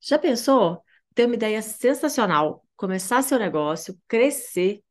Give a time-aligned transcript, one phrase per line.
[0.00, 0.82] Já pensou?
[1.14, 4.82] Ter uma ideia sensacional, começar seu negócio, crescer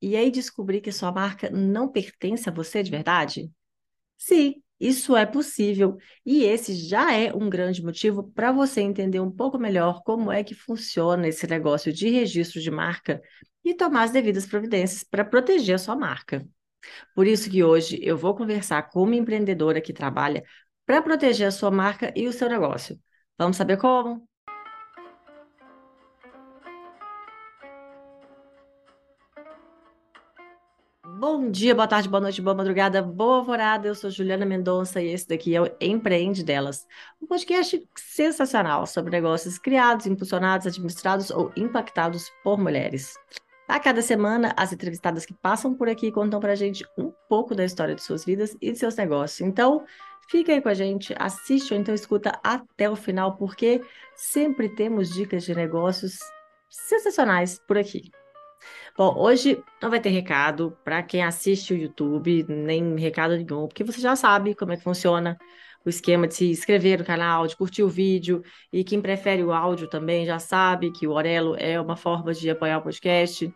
[0.00, 3.50] e aí descobrir que sua marca não pertence a você de verdade?
[4.16, 9.30] Sim, isso é possível e esse já é um grande motivo para você entender um
[9.30, 13.20] pouco melhor como é que funciona esse negócio de registro de marca
[13.64, 16.46] e tomar as devidas providências para proteger a sua marca.
[17.14, 20.44] Por isso que hoje eu vou conversar com uma empreendedora que trabalha
[20.86, 22.98] para proteger a sua marca e o seu negócio.
[23.38, 24.28] Vamos saber como?
[31.26, 33.88] Bom dia, boa tarde, boa noite, boa madrugada, boa alvorada.
[33.88, 36.86] Eu sou Juliana Mendonça e esse daqui é o Empreende Delas,
[37.18, 43.14] um podcast sensacional sobre negócios criados, impulsionados, administrados ou impactados por mulheres.
[43.66, 47.64] A cada semana, as entrevistadas que passam por aqui contam pra gente um pouco da
[47.64, 49.40] história de suas vidas e de seus negócios.
[49.40, 49.82] Então,
[50.28, 53.80] fica aí com a gente, assiste ou então escuta até o final, porque
[54.14, 56.18] sempre temos dicas de negócios
[56.68, 58.10] sensacionais por aqui.
[58.96, 63.82] Bom, hoje não vai ter recado para quem assiste o YouTube, nem recado nenhum, porque
[63.82, 65.36] você já sabe como é que funciona
[65.84, 68.40] o esquema de se inscrever no canal, de curtir o vídeo,
[68.72, 72.48] e quem prefere o áudio também já sabe que o Orelo é uma forma de
[72.48, 73.52] apoiar o podcast.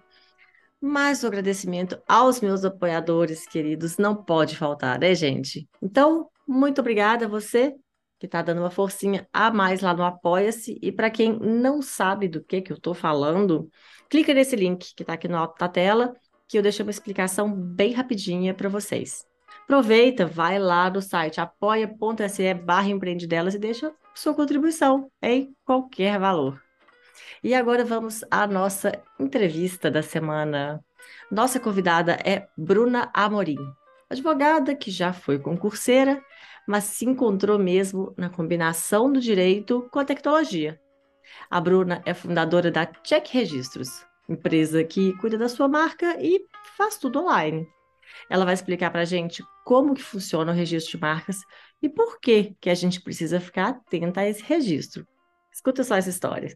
[0.81, 5.69] Mas o agradecimento aos meus apoiadores queridos não pode faltar, né, gente?
[5.81, 7.75] Então, muito obrigada a você
[8.19, 10.79] que está dando uma forcinha a mais lá no Apoia-se.
[10.83, 13.71] E para quem não sabe do que, que eu estou falando,
[14.09, 16.15] clica nesse link que está aqui no alto da tela,
[16.49, 19.27] que eu deixei uma explicação bem rapidinha para vocês.
[19.65, 26.61] Aproveita, vai lá no site apoia.se barra empreendedelas e deixa sua contribuição em qualquer valor.
[27.43, 30.83] E agora vamos à nossa entrevista da semana.
[31.31, 33.59] Nossa convidada é Bruna Amorim,
[34.11, 36.23] advogada que já foi concurseira,
[36.69, 40.79] mas se encontrou mesmo na combinação do direito com a tecnologia.
[41.49, 43.89] A Bruna é fundadora da Check Registros,
[44.29, 46.45] empresa que cuida da sua marca e
[46.77, 47.67] faz tudo online.
[48.29, 51.41] Ela vai explicar para a gente como que funciona o registro de marcas
[51.81, 55.07] e por que, que a gente precisa ficar atenta a esse registro.
[55.51, 56.55] Escuta só essa história.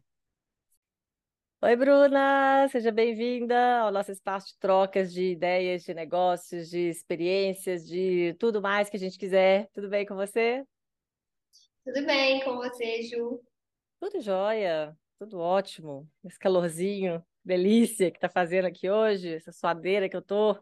[1.64, 7.86] Oi, Bruna, seja bem-vinda ao nosso espaço de trocas de ideias, de negócios, de experiências,
[7.86, 9.70] de tudo mais que a gente quiser.
[9.72, 10.66] Tudo bem com você?
[11.84, 13.40] Tudo bem com você, Ju?
[14.00, 16.10] Tudo jóia, tudo ótimo.
[16.24, 20.60] Esse calorzinho, delícia que tá fazendo aqui hoje, essa suadeira que eu tô,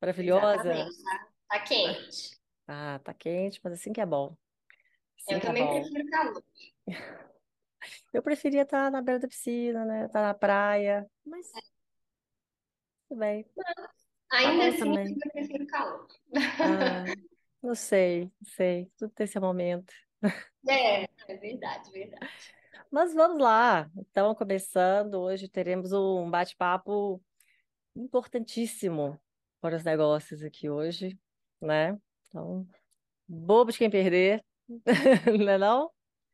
[0.00, 0.72] maravilhosa.
[0.72, 2.40] Exatamente, tá, tá quente.
[2.68, 4.36] Ah, tá quente, mas assim que é bom.
[5.18, 5.80] Assim Eu que é também bom.
[5.80, 6.44] prefiro calor.
[8.12, 10.06] Eu preferia estar na beira da piscina, né?
[10.06, 11.50] Estar na praia, mas
[13.08, 13.46] tudo bem.
[14.30, 15.08] Ainda assim, também.
[15.08, 16.06] eu prefiro calor.
[16.34, 17.04] Ah,
[17.62, 18.90] não sei, não sei.
[18.96, 19.92] Tudo tem seu momento.
[20.68, 22.54] É, é verdade, verdade.
[22.90, 23.90] Mas vamos lá.
[23.96, 27.22] Então, começando, hoje teremos um bate-papo
[27.96, 29.18] importantíssimo
[29.60, 31.18] para os negócios aqui hoje,
[31.60, 31.98] né?
[32.28, 32.66] Então,
[33.26, 34.44] bobo de quem perder,
[35.38, 35.90] não é não?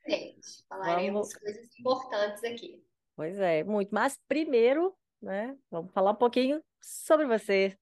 [0.06, 2.84] Gente, Vamos, falaremos coisas importantes aqui.
[3.16, 3.94] pois é, muito.
[3.94, 7.76] Mas primeiro, né, vamos falar um pouquinho sobre você.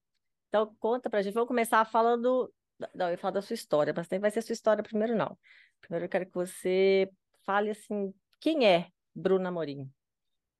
[0.47, 1.33] Então, conta pra gente.
[1.33, 2.53] Vamos começar falando.
[2.93, 5.37] Não, eu ia falar da sua história, mas nem vai ser sua história primeiro, não.
[5.81, 7.09] Primeiro eu quero que você
[7.45, 9.91] fale assim, quem é Bruna Amorim?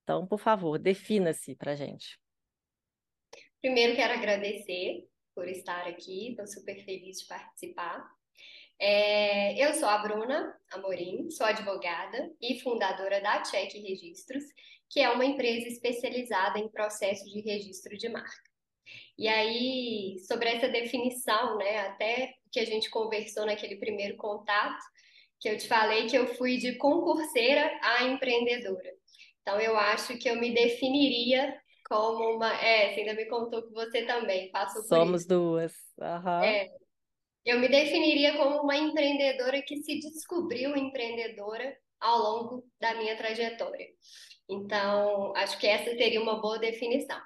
[0.04, 2.20] Então, por favor, defina-se pra gente.
[3.62, 8.06] Primeiro, quero agradecer por estar aqui, estou super feliz de participar.
[8.80, 14.44] É, eu sou a Bruna Amorim, sou advogada e fundadora da Check Registros,
[14.90, 18.54] que é uma empresa especializada em processos de registro de marca.
[19.18, 24.84] E aí, sobre essa definição, né, até que a gente conversou naquele primeiro contato,
[25.40, 28.94] que eu te falei que eu fui de concurseira a empreendedora.
[29.42, 31.54] Então, eu acho que eu me definiria
[31.90, 32.54] como uma.
[32.62, 35.74] É, você ainda me contou que você também passou por Somos duas.
[36.00, 36.46] Aham.
[36.46, 36.70] É,
[37.46, 43.88] eu me definiria como uma empreendedora que se descobriu empreendedora ao longo da minha trajetória.
[44.50, 47.20] Então, acho que essa seria uma boa definição.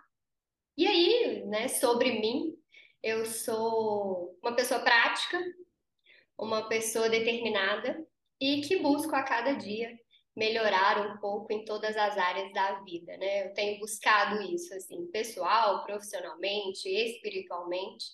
[0.78, 2.56] E aí, né, sobre mim,
[3.02, 5.40] eu sou uma pessoa prática,
[6.38, 8.06] uma pessoa determinada
[8.40, 9.98] e que busco a cada dia
[10.36, 13.48] melhorar um pouco em todas as áreas da vida, né?
[13.48, 18.06] Eu tenho buscado isso, assim, pessoal, profissionalmente, espiritualmente.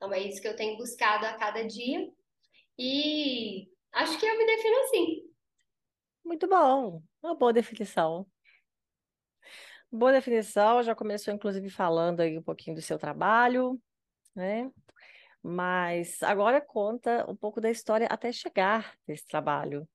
[0.00, 2.10] Então, é isso que eu tenho buscado a cada dia.
[2.78, 5.30] E acho que eu me defino assim.
[6.24, 7.02] Muito bom.
[7.22, 8.26] Uma boa definição.
[9.92, 10.82] Boa definição.
[10.82, 13.78] Já começou, inclusive, falando aí um pouquinho do seu trabalho,
[14.34, 14.72] né?
[15.42, 19.86] Mas agora conta um pouco da história até chegar nesse trabalho.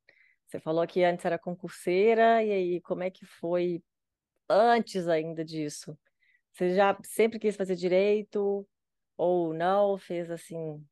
[0.45, 3.81] Você falou que antes era concurseira, e aí como é que foi
[4.47, 5.97] antes ainda disso?
[6.53, 8.67] Você já sempre quis fazer direito
[9.17, 9.97] ou não?
[9.97, 10.85] Fez assim,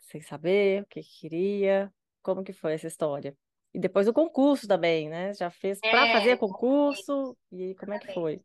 [0.00, 1.92] sem saber o que queria?
[2.22, 3.36] Como que foi essa história?
[3.74, 5.34] E depois o concurso também, né?
[5.34, 7.36] Já fez para É, fazer exatamente, concurso?
[7.52, 8.42] E aí, como é que foi?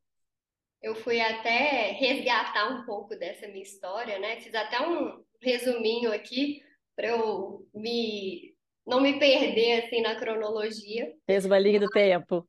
[0.81, 4.39] Eu fui até resgatar um pouco dessa minha história, né?
[4.41, 6.63] Fiz até um resuminho aqui
[6.95, 8.55] para eu me
[8.85, 11.13] não me perder assim na cronologia.
[11.25, 12.47] Fez uma linha do tempo.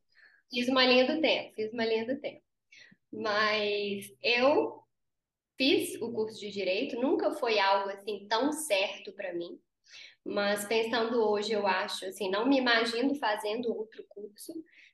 [0.51, 2.43] Fiz uma linha do tempo, fiz uma linha do tempo.
[3.13, 4.82] Mas eu
[5.57, 9.59] fiz o curso de direito, nunca foi algo assim tão certo para mim.
[10.25, 14.53] Mas pensando hoje, eu acho, assim, não me imagino fazendo outro curso.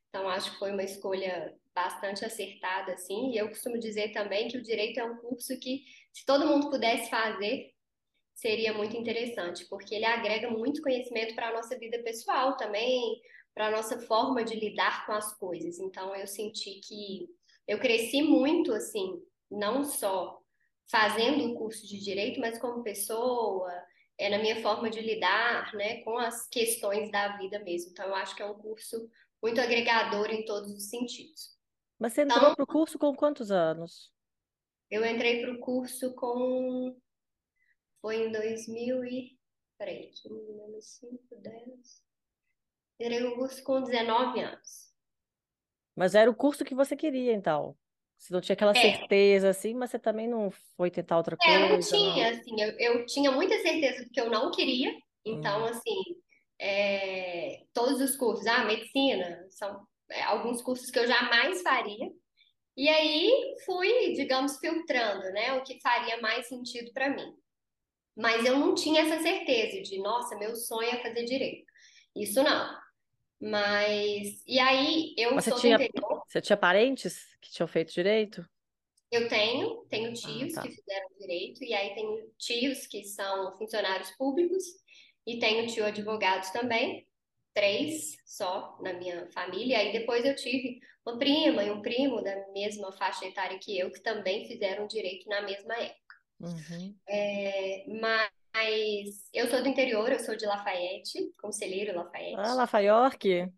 [0.08, 3.32] Então, acho que foi uma escolha bastante acertada, assim.
[3.32, 6.70] E eu costumo dizer também que o direito é um curso que, se todo mundo
[6.70, 7.72] pudesse fazer,
[8.34, 13.20] seria muito interessante, porque ele agrega muito conhecimento para a nossa vida pessoal também,
[13.54, 15.78] para a nossa forma de lidar com as coisas.
[15.78, 17.28] Então, eu senti que
[17.66, 19.20] eu cresci muito, assim,
[19.50, 20.37] não só
[20.90, 23.72] fazendo o curso de direito, mas como pessoa
[24.18, 27.90] é na minha forma de lidar, né, com as questões da vida mesmo.
[27.92, 29.10] Então, eu acho que é um curso
[29.42, 31.56] muito agregador em todos os sentidos.
[31.98, 34.12] Mas você entrou Então, pro curso com quantos anos?
[34.90, 36.94] eu entrei para o curso com,
[38.00, 39.38] foi em 2000 e,
[39.78, 42.02] peraí, 15 menos 5, 10.
[43.00, 44.92] Entrei no curso com 19 anos.
[45.94, 47.76] Mas era o curso que você queria, então.
[48.18, 51.58] Você não tinha aquela É, certeza assim, mas você também não foi tentar outra é,
[51.60, 51.98] não coisa, não.
[51.98, 54.92] tinha, assim, eu, eu tinha muita certeza do que eu não queria,
[55.24, 55.66] então, Hum.
[55.66, 55.96] assim,
[56.60, 62.10] é, todos os cursos, ah, medicina, são é, alguns cursos que eu jamais faria,
[62.76, 67.34] E aí fui, digamos, filtrando, né, o que faria mais sentido para mim.
[68.16, 71.66] Mas eu não tinha essa certeza de, nossa, meu sonho é fazer direito.
[72.16, 72.76] Isso não.
[73.40, 77.92] Mas e aí eu Mas sou do tinha, interior, você tinha parentes que tinham feito
[77.92, 78.46] direito?
[79.10, 80.62] eu tenho, tenho Ah, tios que tá.
[80.62, 84.62] fizeram direito e aí tenho tios que são funcionários públicos
[85.26, 87.06] e tenho tio advogados também.
[87.54, 89.72] Três só na minha família.
[89.72, 93.78] E aí depois eu tive uma prima e um primo da mesma faixa etária que
[93.78, 96.16] eu, que também fizeram direito na mesma época.
[96.40, 96.94] Uhum.
[97.08, 102.54] É, mas eu sou do interior, eu sou de Lafayette, Conselheiro Ah, Lafayette.
[102.54, 103.52] Lafayette.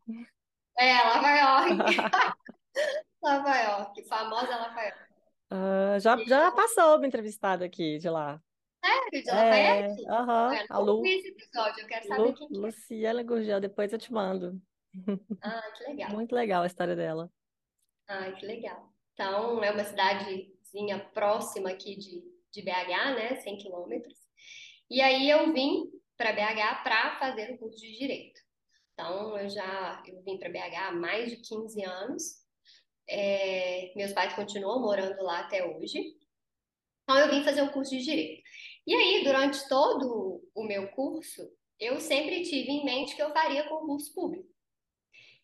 [0.78, 1.96] É, Lafayette,
[3.22, 4.98] Lafayette, famosa Lafayette.
[5.50, 8.40] Ah, já, já passou uma entrevistada aqui de lá.
[8.84, 10.06] Sério, de É, Lafayette?
[10.08, 12.58] aham, Ué, a Lu, esse episódio, eu quero saber Lu, quem que é.
[12.58, 14.60] Luciana Gurgel, depois eu te mando.
[15.42, 16.10] Ah, que legal.
[16.10, 17.30] Muito legal a história dela.
[18.08, 18.92] Ah, que legal.
[19.12, 23.36] Então, é uma cidadezinha próxima aqui de, de BH, né?
[23.36, 24.18] 100 quilômetros.
[24.90, 28.40] E aí eu vim para BH para fazer o curso de Direito.
[28.92, 32.39] Então, eu já eu vim para BH há mais de 15 anos.
[33.10, 35.98] É, meus pais continuam morando lá até hoje.
[37.02, 38.42] Então, eu vim fazer o curso de Direito.
[38.86, 41.42] E aí, durante todo o meu curso,
[41.78, 44.48] eu sempre tive em mente que eu faria concurso público.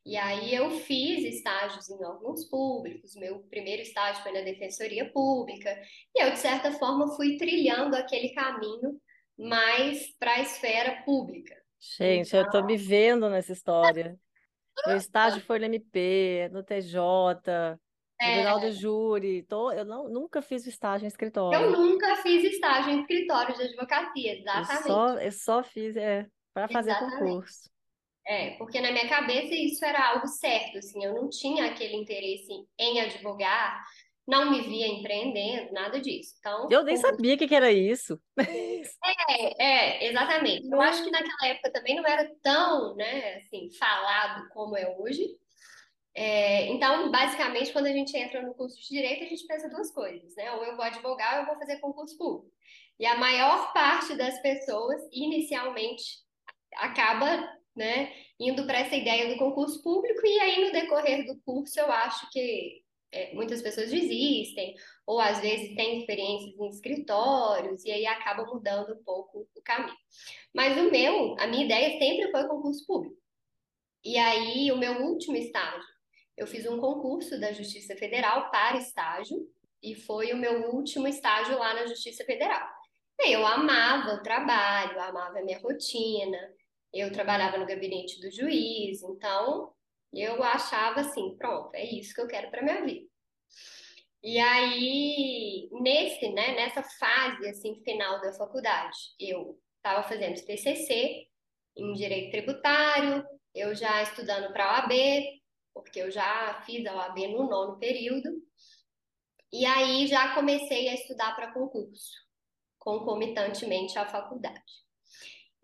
[0.06, 5.76] E aí eu fiz estágios em órgãos públicos, meu primeiro estágio foi na Defensoria Pública,
[6.14, 9.00] e eu, de certa forma, fui trilhando aquele caminho
[9.36, 11.56] mais para a esfera pública.
[11.80, 14.16] Gente, eu Então, me vendo nessa história.
[14.84, 17.78] Meu estágio foi no MP, no TJ,
[18.20, 19.42] Tribunal do é, Júri.
[19.44, 21.70] Tô, eu não, nunca fiz estágio em eu escritório.
[21.70, 24.86] nunca fiz estágio em escritório de advocacia, Eu exatamente.
[24.86, 27.18] só, eu só fiz é, para fazer Exatamente.
[27.18, 27.70] concurso.
[28.26, 32.52] É, porque na minha cabeça isso era algo certo, assim, eu não tinha aquele interesse
[32.76, 33.84] em advogar,
[34.26, 36.34] não me via empreendendo, nada disso.
[36.40, 38.20] Então, Eu nem sabia o que que era isso.
[39.28, 40.68] É, é, exatamente.
[40.68, 45.26] Eu acho que naquela época também não era tão, né, assim, falado como é hoje.
[46.14, 49.92] É, então, basicamente, quando a gente entra no curso de direito, a gente pensa duas
[49.92, 50.52] coisas, né?
[50.52, 52.50] Ou eu vou advogar ou eu vou fazer concurso público.
[52.98, 56.02] E a maior parte das pessoas, inicialmente,
[56.76, 61.78] acaba, né, indo para essa ideia do concurso público, e aí no decorrer do curso
[61.78, 62.85] eu acho que
[63.16, 64.74] é, muitas pessoas desistem,
[65.06, 69.96] ou às vezes têm experiências em escritórios, e aí acaba mudando um pouco o caminho.
[70.54, 73.16] Mas o meu, a minha ideia sempre foi concurso público.
[74.04, 75.88] E aí, o meu último estágio,
[76.36, 79.50] eu fiz um concurso da Justiça Federal para estágio,
[79.82, 82.68] e foi o meu último estágio lá na Justiça Federal.
[83.24, 86.38] Eu amava o trabalho, amava a minha rotina,
[86.92, 89.72] eu trabalhava no gabinete do juiz, então
[90.20, 93.06] eu achava assim, pronto, é isso que eu quero para minha vida.
[94.22, 101.28] E aí, nesse, né, nessa fase assim final da faculdade, eu estava fazendo TCC
[101.76, 104.92] em direito tributário, eu já estudando para a OAB,
[105.72, 108.30] porque eu já fiz a OAB no nono período,
[109.52, 112.12] e aí já comecei a estudar para concurso,
[112.78, 114.60] concomitantemente à faculdade.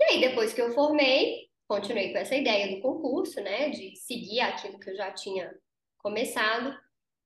[0.00, 4.40] E aí, depois que eu formei, continuei com essa ideia do concurso, né, de seguir
[4.40, 5.50] aquilo que eu já tinha
[5.96, 6.78] começado.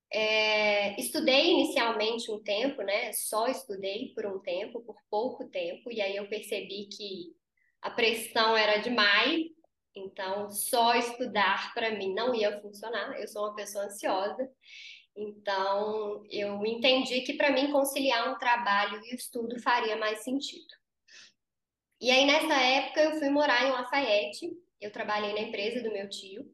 [0.08, 6.00] É, estudei inicialmente um tempo, né, só estudei por um tempo, por pouco tempo, e
[6.00, 7.34] aí eu percebi que
[7.82, 9.46] a pressão era demais,
[9.96, 13.18] então só estudar para mim não ia funcionar.
[13.20, 14.48] Eu sou uma pessoa ansiosa,
[15.16, 20.72] então eu entendi que para mim conciliar um trabalho e estudo faria mais sentido.
[22.00, 24.50] E aí, nessa época, eu fui morar em Lafayette.
[24.80, 26.44] Eu trabalhei na empresa do meu tio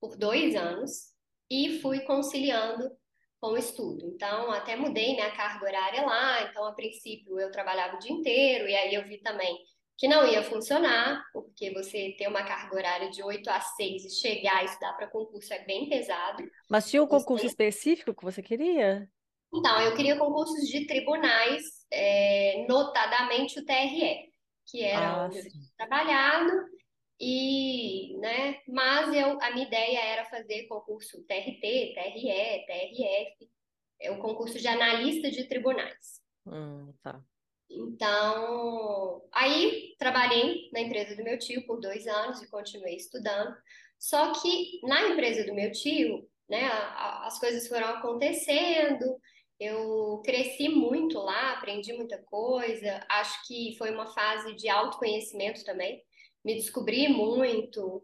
[0.00, 1.12] por dois anos
[1.50, 2.90] e fui conciliando
[3.38, 4.06] com o estudo.
[4.06, 6.42] Então, até mudei minha carga horária lá.
[6.48, 9.58] Então, a princípio, eu trabalhava o dia inteiro, e aí eu vi também
[9.98, 14.10] que não ia funcionar, porque você ter uma carga horária de 8 a 6 e
[14.10, 16.42] chegar e estudar para concurso é bem pesado.
[16.68, 17.48] Mas tinha um concurso você...
[17.48, 19.06] específico que você queria?
[19.54, 21.62] Então, eu queria concursos de tribunais,
[21.92, 24.31] é, notadamente o TRE
[24.66, 26.50] que era ah, onde eu tinha trabalhado,
[27.20, 33.50] e, né, mas eu, a minha ideia era fazer concurso TRT, TRE, TRF,
[34.00, 36.20] é o concurso de analista de tribunais.
[36.44, 37.22] Hum, tá.
[37.70, 43.56] Então, aí trabalhei na empresa do meu tio por dois anos e continuei estudando.
[43.98, 46.68] Só que na empresa do meu tio, né,
[47.24, 49.16] as coisas foram acontecendo,
[49.62, 53.04] eu cresci muito lá, aprendi muita coisa.
[53.08, 56.02] Acho que foi uma fase de autoconhecimento também.
[56.44, 58.02] Me descobri muito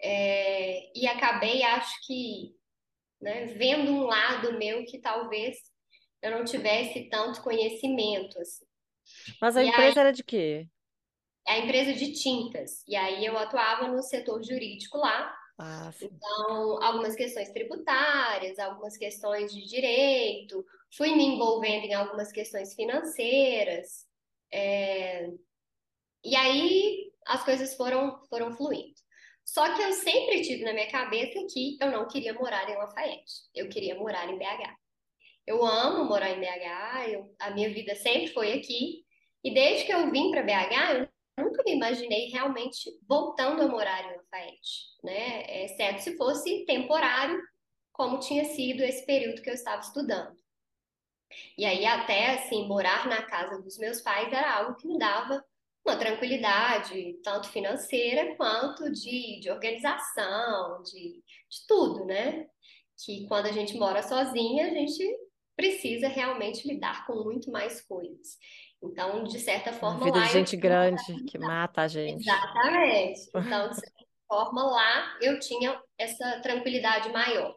[0.00, 2.54] é, e acabei, acho que,
[3.20, 5.56] né, vendo um lado meu que talvez
[6.22, 8.38] eu não tivesse tanto conhecimento.
[8.40, 8.64] Assim.
[9.40, 10.68] Mas a e empresa aí, era de quê?
[11.46, 12.84] É a empresa de tintas.
[12.86, 15.34] E aí eu atuava no setor jurídico lá.
[15.62, 20.64] Ah, então, algumas questões tributárias, algumas questões de direito,
[20.96, 24.06] fui me envolvendo em algumas questões financeiras,
[24.50, 25.28] é...
[26.24, 28.94] e aí as coisas foram, foram fluindo.
[29.44, 33.42] Só que eu sempre tive na minha cabeça que eu não queria morar em Lafayette,
[33.54, 34.74] eu queria morar em BH.
[35.46, 39.04] Eu amo morar em BH, eu, a minha vida sempre foi aqui,
[39.44, 41.08] e desde que eu vim para BH, eu
[41.42, 45.64] nunca me imaginei realmente voltando a morar em Lafayette, né?
[45.64, 47.40] Exceto se fosse temporário,
[47.92, 50.36] como tinha sido esse período que eu estava estudando.
[51.56, 55.44] E aí, até assim, morar na casa dos meus pais era algo que me dava
[55.84, 62.46] uma tranquilidade, tanto financeira quanto de, de organização, de, de tudo, né?
[63.04, 65.02] Que quando a gente mora sozinha, a gente
[65.56, 68.38] precisa realmente lidar com muito mais coisas.
[68.82, 70.26] Então, de certa forma, vida lá.
[70.26, 72.22] De gente grande que mata a gente.
[72.22, 73.30] Exatamente.
[73.36, 77.56] Então, de certa forma, lá eu tinha essa tranquilidade maior.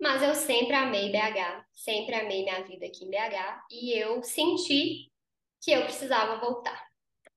[0.00, 5.10] Mas eu sempre amei BH, sempre amei minha vida aqui em BH e eu senti
[5.62, 6.84] que eu precisava voltar.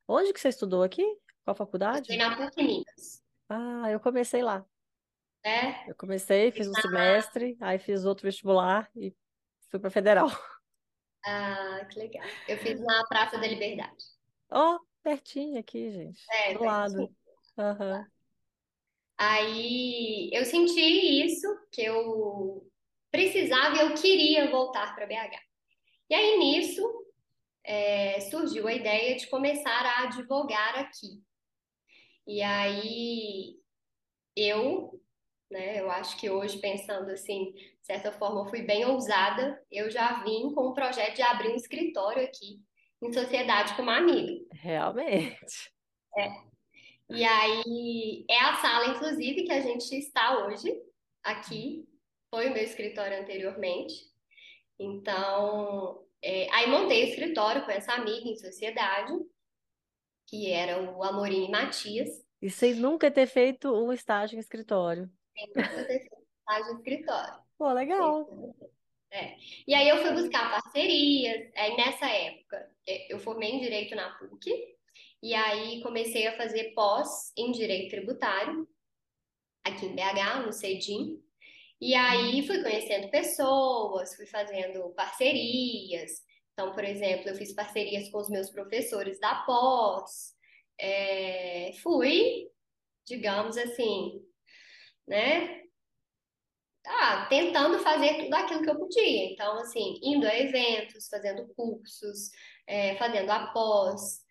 [0.08, 1.06] Onde que você estudou aqui?
[1.46, 2.12] Qual faculdade?
[2.12, 3.24] Eu na PUC Minas.
[3.48, 4.66] Ah, eu comecei lá.
[5.44, 5.90] É?
[5.90, 6.82] Eu comecei, fiz um na...
[6.82, 9.16] semestre, aí fiz outro vestibular e
[9.70, 10.30] fui para Federal.
[11.26, 12.26] Ah, que legal.
[12.48, 14.06] Eu fiz na Praça da Liberdade.
[14.50, 16.24] Ó, oh, pertinho aqui, gente.
[16.32, 17.14] É, do lado.
[17.58, 18.06] Uhum.
[19.18, 20.80] Aí eu senti
[21.26, 22.70] isso, que eu
[23.12, 25.42] precisava e eu queria voltar para BH.
[26.10, 26.84] E aí nisso
[27.64, 31.22] é, surgiu a ideia de começar a advogar aqui.
[32.26, 33.56] E aí
[34.36, 35.02] eu,
[35.50, 39.62] né, eu acho que hoje pensando assim, de certa forma, eu fui bem ousada.
[39.72, 42.62] Eu já vim com o projeto de abrir um escritório aqui
[43.02, 44.44] em sociedade com uma amiga.
[44.54, 45.72] Realmente.
[46.18, 46.30] É.
[47.10, 50.70] E aí é a sala, inclusive, que a gente está hoje
[51.24, 51.88] aqui.
[52.30, 53.94] Foi o meu escritório anteriormente.
[54.78, 59.14] Então, é, aí montei o escritório com essa amiga em sociedade,
[60.28, 62.10] que era o Amorim Matias.
[62.42, 65.10] E sem nunca ter feito um estágio em escritório.
[65.38, 67.34] Sem nunca ter feito um estágio em escritório.
[67.58, 68.56] Pô, legal.
[69.12, 69.36] É.
[69.68, 71.52] E aí eu fui buscar parcerias.
[71.56, 74.78] Aí nessa época, é, eu formei em Direito na PUC,
[75.22, 78.68] e aí comecei a fazer pós em direito tributário,
[79.64, 81.22] aqui em BH, no CEDIM.
[81.80, 86.24] E aí fui conhecendo pessoas, fui fazendo parcerias.
[86.54, 90.36] Então, por exemplo, eu fiz parcerias com os meus professores da pós.
[90.80, 92.50] É, fui,
[93.06, 94.24] digamos assim,
[95.08, 95.64] né?
[96.86, 99.32] Ah, tentando fazer tudo aquilo que eu podia.
[99.32, 102.30] Então, assim, indo a eventos, fazendo cursos,
[102.66, 104.22] é, fazendo após,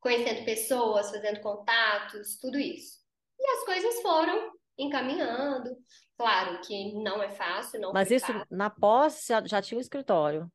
[0.00, 2.98] conhecendo pessoas, fazendo contatos, tudo isso.
[3.38, 5.76] E as coisas foram encaminhando.
[6.16, 8.46] Claro que não é fácil, não Mas isso fácil.
[8.50, 10.50] na pós já, já tinha um escritório.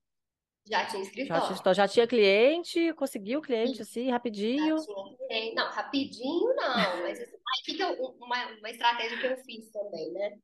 [0.70, 1.76] Já tinha Já tinha, escritório.
[1.76, 4.76] já tinha cliente, conseguiu cliente assim, Já rapidinho.
[4.78, 5.54] tinha.
[5.56, 9.72] Não, rapidinho não, mas assim, aí que que eu- uma, uma estratégia que eu fiz
[9.72, 10.38] também, né?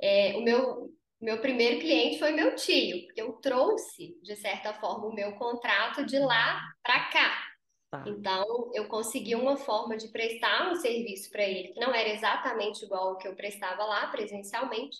[0.00, 5.06] É, o meu, meu primeiro cliente foi meu tio, porque eu trouxe, de certa forma,
[5.06, 7.44] o meu contrato de lá para cá.
[7.90, 8.04] Tá.
[8.06, 12.84] Então, eu consegui uma forma de prestar um serviço para ele, que não era exatamente
[12.84, 14.96] igual ao que eu prestava lá presencialmente,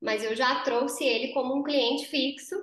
[0.00, 2.56] mas eu já trouxe ele como um cliente fixo,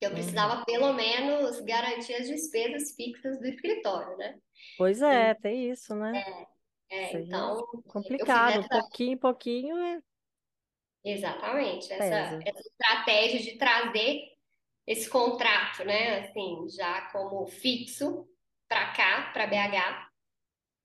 [0.00, 0.14] eu Uhum.
[0.16, 4.38] precisava pelo menos garantir as despesas fixas do escritório, né?
[4.76, 6.24] Pois é, tem isso, né?
[6.90, 10.02] É, aí é então, complicado, essa, pouquinho em pouquinho é
[11.04, 14.22] exatamente, essa, essa estratégia de trazer
[14.86, 18.28] esse contrato, né, assim, já como fixo
[18.68, 20.08] para cá, para BH.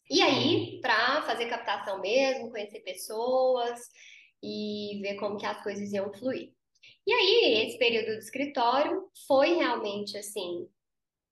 [0.10, 3.81] E aí, para fazer captação mesmo, conhecer pessoas
[4.43, 6.54] e ver como que as coisas iam fluir.
[7.08, 10.68] E aí, esse período do escritório foi realmente assim,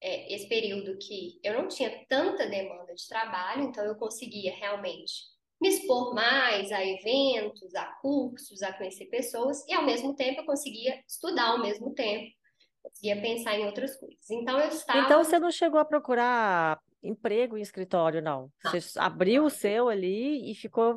[0.01, 5.13] é, esse período que eu não tinha tanta demanda de trabalho, então eu conseguia realmente
[5.61, 10.45] me expor mais a eventos, a cursos, a conhecer pessoas, e ao mesmo tempo eu
[10.45, 12.29] conseguia estudar ao mesmo tempo,
[12.83, 14.29] conseguia pensar em outras coisas.
[14.29, 18.49] Então eu Então estava você não chegou a procurar emprego em escritório, não.
[18.61, 20.95] Você abriu o seu ali e ficou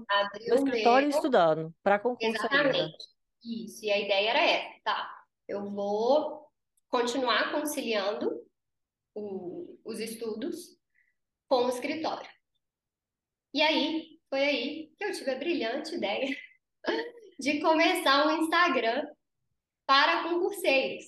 [0.49, 2.91] no escritório meu, estudando para concurso ainda.
[3.47, 5.25] Isso, e a ideia era essa, tá?
[5.49, 6.47] Eu vou
[6.89, 8.43] continuar conciliando
[9.15, 10.79] o- os estudos
[11.49, 12.31] com o escritório.
[13.55, 16.29] E aí, foi aí que eu tive a brilhante ideia
[17.39, 19.07] de começar um Instagram
[19.87, 21.05] para concurseiros.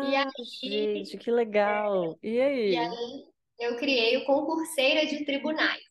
[0.00, 0.30] E Ah, aí,
[0.62, 2.18] gente, que legal.
[2.22, 2.76] E e aí?
[2.76, 3.26] aí
[3.58, 5.82] eu criei o Concurseira de Tribunais,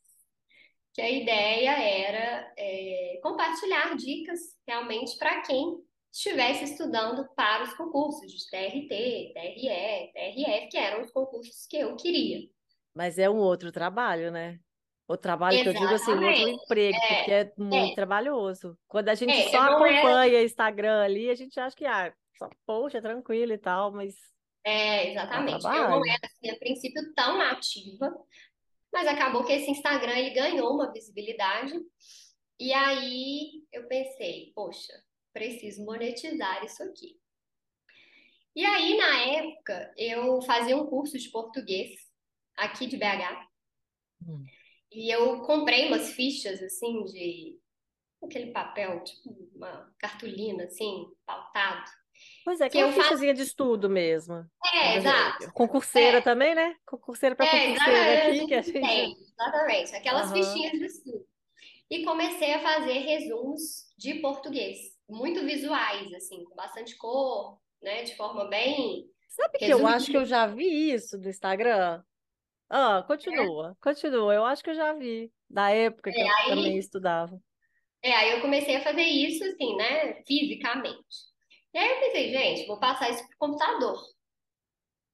[0.96, 8.32] que a ideia era é, compartilhar dicas realmente para quem estivesse estudando para os concursos
[8.32, 12.48] de TRT, TRE, TRF, que eram os concursos que eu queria.
[12.96, 14.58] Mas é um outro trabalho, né?
[15.06, 16.64] O trabalho que eu digo assim, outro Exatamente.
[16.64, 18.80] emprego, porque É, é muito é, trabalhoso.
[18.88, 22.14] Quando a gente é, só não era acompanha Instagram ali, a gente acha que, ah,
[22.38, 24.16] só, poxa, tranquilo e tal, mas
[24.64, 25.66] É, dá exatamente.
[25.66, 28.16] Eu não era, assim, a princípio, tão ativa,
[28.96, 31.78] mas acabou que esse Instagram ele ganhou uma visibilidade.
[32.58, 34.94] E aí eu pensei, poxa,
[35.34, 37.20] preciso monetizar isso aqui.
[38.56, 41.92] E aí, na época, eu fazia um curso de português
[42.56, 43.46] aqui de BH.
[44.26, 44.46] Hum.
[44.90, 47.60] E eu comprei umas fichas, assim, de
[48.24, 51.92] aquele papel, tipo uma cartolina, assim, pautado.
[52.44, 54.46] Pois é, Que eu fichazinha de estudo mesmo.
[54.74, 55.52] É, exato.
[55.54, 56.76] Concurseira É, também, né?
[56.86, 59.96] Concurseira para é, concurseira aqui, que a gente entende, exatamente.
[59.96, 60.34] Aquelas Aham.
[60.34, 61.26] fichinhas de estudo.
[61.90, 64.78] E comecei a fazer resumos de português,
[65.10, 70.18] muito visuais, assim, com bastante cor, né, de forma bem Sabe que eu acho que
[70.18, 70.18] resumida.
[70.18, 72.04] eu já vi isso no Instagram?
[72.70, 74.34] Ah, continua, continua.
[74.36, 77.40] Eu acho que eu já vi, da época que É, eu também aí, estudava.
[78.04, 81.35] é, aí eu comecei a fazer isso, assim, né, fisicamente.
[81.76, 84.02] E aí eu pensei, gente, vou passar isso pro computador,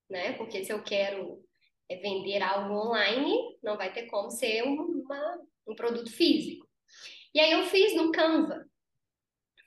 [0.08, 1.44] né, porque se eu quero
[1.90, 6.68] é, vender algo online, não vai ter como ser um, uma- um produto físico.
[7.34, 8.64] E aí eu fiz no Canva.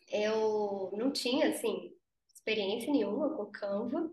[0.08, 1.90] Eu não tinha, assim,
[2.32, 4.08] experiência nenhuma com Canva.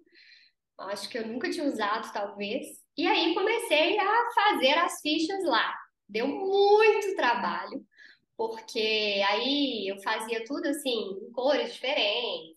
[0.79, 2.65] Acho que eu nunca tinha usado, talvez.
[2.97, 5.71] E aí comecei a fazer as fichas lá.
[6.09, 7.85] Deu muito trabalho,
[8.35, 12.50] porque aí eu fazia tudo assim, em cores diferentes.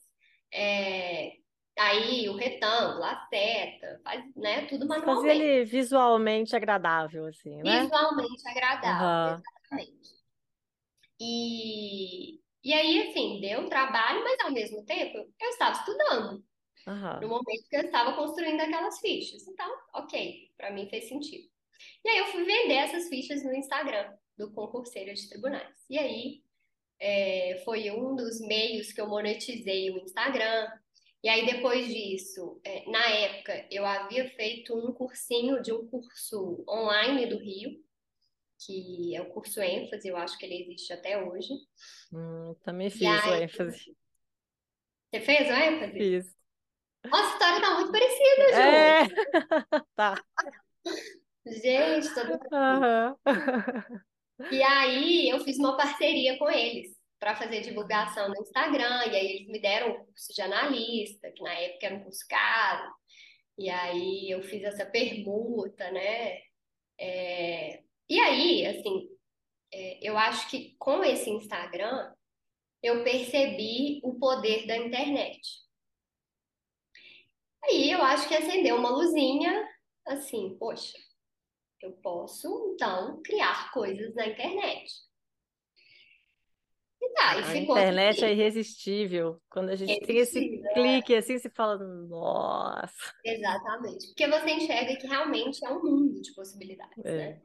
[0.55, 1.33] É,
[1.79, 5.43] aí o retângulo, a seta, faz, né, tudo manualmente.
[5.43, 7.83] ele visualmente agradável, assim, né?
[7.83, 10.15] Visualmente agradável, Aham, exatamente.
[11.21, 16.45] E, e aí, assim, deu trabalho, mas ao mesmo tempo eu estava estudando.
[16.87, 17.21] no aham.
[17.29, 19.47] momento que eu estava construindo aquelas fichas.
[19.49, 21.49] Então, ok, para mim fez sentido.
[22.05, 25.77] E aí eu fui vender essas fichas no Instagram do Concurseiro de Tribunais.
[25.91, 26.44] E aí
[27.07, 30.67] é, foi um dos meios que eu monetizei o Instagram.
[31.23, 36.65] E aí depois disso, é, na época, eu havia feito um cursinho de um curso
[36.67, 37.79] online do Rio,
[38.65, 41.53] que é o curso ênfase, eu acho que ele existe até hoje.
[42.11, 43.97] Hum, também fiz o aí, ênfase.
[45.11, 45.93] você fez o ênfase?
[45.93, 46.37] Fiz.
[47.05, 48.61] Nossa, a história tá muito parecida, Ju.
[48.61, 50.25] É, tá.
[51.47, 52.49] Gente, todo mundo.
[52.51, 53.17] Aham.
[54.51, 59.27] E aí eu fiz uma parceria com eles para fazer divulgação no Instagram, e aí
[59.37, 62.93] eles me deram um curso de analista, que na época era um curso caro,
[63.59, 66.39] e aí eu fiz essa permuta, né?
[66.99, 69.09] É, E aí, assim,
[69.73, 72.13] é, eu acho que com esse Instagram
[72.83, 75.41] eu percebi o poder da internet.
[77.65, 79.67] Aí eu acho que acendeu uma luzinha
[80.07, 80.93] assim, poxa,
[81.85, 84.93] eu posso então criar coisas na internet.
[87.01, 89.43] E tá, e A ficou internet é assim, irresistível.
[89.51, 90.75] Quando a gente tem esse é.
[90.75, 93.13] clique assim, você fala, nossa.
[93.25, 94.07] Exatamente.
[94.09, 97.17] Porque você enxerga que realmente é um mundo de possibilidades, É.
[97.17, 97.43] né?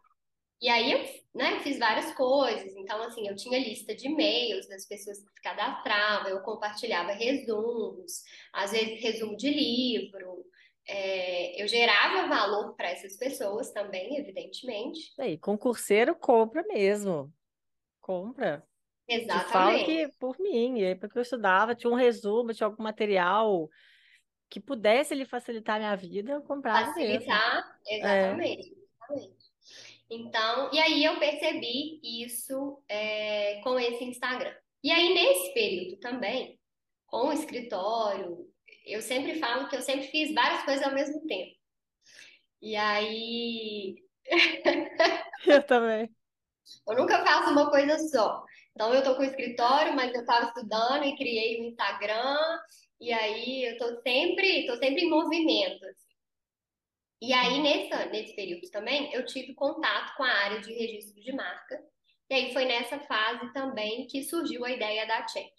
[0.61, 0.99] E aí eu,
[1.33, 2.75] né, fiz várias coisas.
[2.75, 8.71] Então, assim, eu tinha lista de e-mails das pessoas que cadastravam, eu compartilhava resumos, às
[8.71, 10.45] vezes resumo de livro.
[10.91, 15.13] É, eu gerava valor para essas pessoas também, evidentemente.
[15.19, 17.31] E aí, concurseiro compra mesmo.
[18.01, 18.63] Compra.
[19.07, 19.85] Te falo Exatamente.
[19.85, 23.69] que por mim, aí, porque eu estudava, tinha um resumo, tinha algum material
[24.49, 27.23] que pudesse lhe facilitar a minha vida, eu comprava mesmo.
[27.25, 27.97] Facilitar, É.
[27.97, 28.75] exatamente.
[29.09, 29.39] exatamente.
[30.09, 34.55] Então, e aí eu percebi isso é, com esse Instagram.
[34.83, 36.59] E aí, nesse período também,
[37.05, 38.48] com o escritório,
[38.93, 41.55] eu sempre falo que eu sempre fiz várias coisas ao mesmo tempo.
[42.61, 43.95] E aí,
[45.45, 46.09] Eu também.
[46.87, 48.43] eu nunca faço uma coisa só.
[48.73, 52.37] Então, eu tô com o escritório, mas eu estava estudando e criei o Instagram.
[52.99, 55.85] E aí, eu tô sempre, tô sempre em movimento.
[57.21, 61.31] E aí, nessa, nesse período também, eu tive contato com a área de registro de
[61.33, 61.81] marca.
[62.29, 65.51] E aí, foi nessa fase também que surgiu a ideia da Check,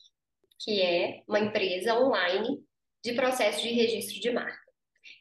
[0.59, 2.64] que é uma empresa online
[3.03, 4.71] de processo de registro de marca.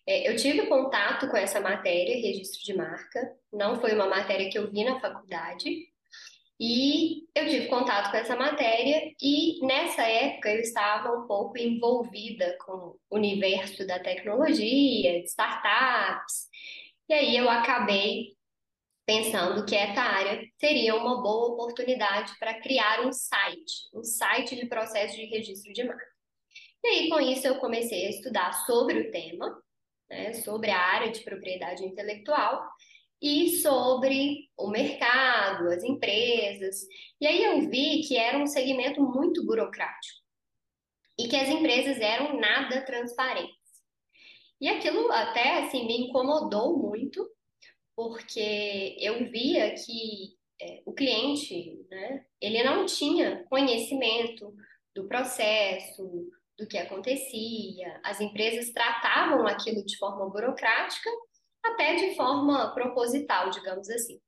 [0.07, 4.57] É, eu tive contato com essa matéria, registro de marca, não foi uma matéria que
[4.57, 5.87] eu vi na faculdade,
[6.59, 12.57] e eu tive contato com essa matéria, e nessa época eu estava um pouco envolvida
[12.65, 16.49] com o universo da tecnologia, de startups,
[17.07, 18.37] e aí eu acabei
[19.05, 24.67] pensando que essa área seria uma boa oportunidade para criar um site, um site de
[24.67, 26.08] processo de registro de marca.
[26.83, 29.61] E aí, com isso, eu comecei a estudar sobre o tema,
[30.09, 32.67] né, sobre a área de propriedade intelectual
[33.21, 36.87] e sobre o mercado, as empresas.
[37.19, 40.19] E aí eu vi que era um segmento muito burocrático
[41.17, 43.57] e que as empresas eram nada transparentes.
[44.61, 47.29] E aquilo até assim me incomodou muito,
[47.95, 54.53] porque eu via que é, o cliente, né, ele não tinha conhecimento
[54.95, 57.99] do processo, do que acontecia.
[58.03, 61.09] As empresas tratavam aquilo de forma burocrática,
[61.63, 64.19] até de forma proposital, digamos assim.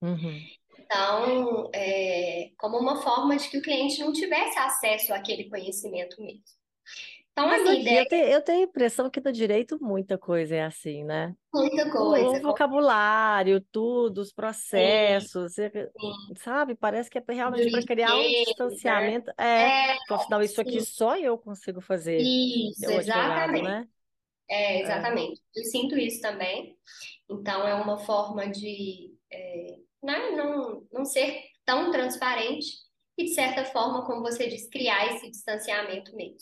[0.00, 0.40] Uhum.
[0.78, 6.59] Então, é, como uma forma de que o cliente não tivesse acesso àquele conhecimento mesmo.
[7.44, 10.18] Então, a Mas aqui, ideia eu tenho, eu tenho a impressão que no direito muita
[10.18, 11.34] coisa é assim, né?
[11.54, 14.32] é muita O, o coisa, com vocabulário, tudo, os
[14.74, 16.74] sim, processos, é- sim, sabe?
[16.76, 18.32] Parece que é realmente para criar um
[18.84, 19.12] né?
[19.12, 19.30] distanciamento.
[19.38, 22.34] É, É, então, afinal, isso aqui sim, só eu consigo fazer,
[22.70, 23.60] isso, advogado, exatamente.
[23.60, 23.88] né?
[24.48, 24.82] É, É.
[24.82, 25.40] exatamente.
[25.56, 26.76] Eu sinto isso também.
[27.30, 32.66] Então, é uma forma de, é, né, não, não ser tão transparente
[33.18, 36.40] e, de certa forma, como você diz, criar esse distanciamento mesmo.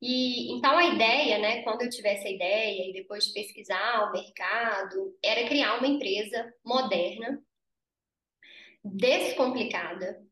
[0.00, 4.12] E então a ideia, né, quando eu tivesse a ideia e depois de pesquisar o
[4.12, 7.42] mercado, era criar uma empresa moderna,
[8.82, 10.24] descomplicada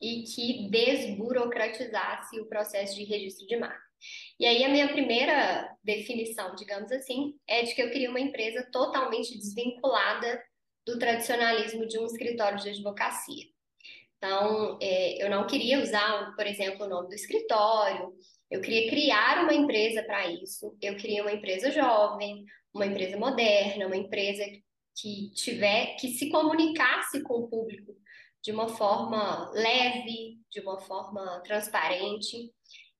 [0.00, 3.84] e que desburocratizasse o processo de registro de marca.
[4.38, 8.66] E aí a minha primeira definição, digamos assim, é de que eu queria uma empresa
[8.72, 10.42] totalmente desvinculada
[10.86, 13.44] do tradicionalismo de um escritório de advocacia.
[14.16, 18.12] Então, é, eu não queria usar, por exemplo, o nome do escritório,
[18.50, 20.76] eu queria criar uma empresa para isso.
[20.80, 24.44] Eu queria uma empresa jovem, uma empresa moderna, uma empresa
[24.96, 27.96] que tiver, que se comunicasse com o público
[28.42, 32.52] de uma forma leve, de uma forma transparente.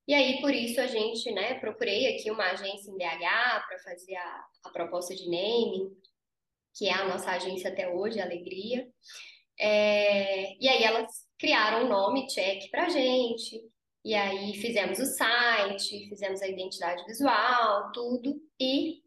[0.09, 4.17] E aí, por isso, a gente, né, procurei aqui uma agência em BH para fazer
[4.17, 5.91] a, a proposta de naming,
[6.75, 8.89] que é a nossa agência até hoje, Alegria.
[9.59, 13.63] É, e aí elas criaram o nome Check pra gente.
[14.05, 19.03] E aí fizemos o site, fizemos a identidade visual, tudo, e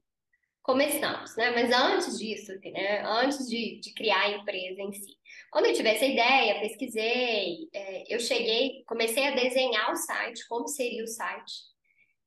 [0.63, 1.51] começamos, né?
[1.51, 3.03] Mas antes disso, assim, né?
[3.05, 5.15] Antes de, de criar a empresa em si.
[5.51, 10.67] Quando eu tive essa ideia, pesquisei, é, eu cheguei, comecei a desenhar o site, como
[10.67, 11.53] seria o site.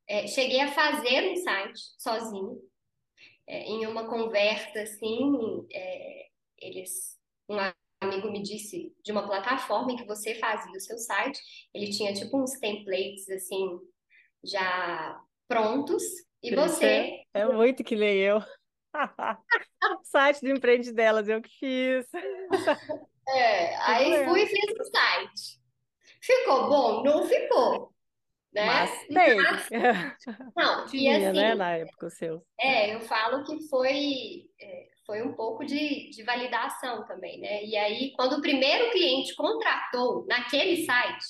[0.09, 2.61] É, cheguei a fazer um site sozinho,
[3.49, 6.29] é, em uma conversa assim, é,
[6.59, 7.57] eles, um
[8.01, 11.41] amigo me disse de uma plataforma em que você fazia o seu site,
[11.75, 13.79] ele tinha tipo uns templates assim
[14.45, 16.03] já prontos
[16.43, 18.41] e Isso é, você é muito que nem eu.
[20.05, 22.07] Site do Empreende Delas, eu que fiz.
[23.29, 25.61] É, aí fui e fiz o site.
[26.21, 27.03] Ficou bom?
[27.05, 27.95] Não ficou,
[28.53, 28.67] né?
[28.67, 29.43] Mas teve.
[30.57, 32.45] não, Tinha, e né, assim, na época o seu.
[32.59, 37.65] é, eu falo que foi, é, foi um pouco de, de validação também, né?
[37.65, 41.25] E aí, quando o primeiro cliente contratou naquele site,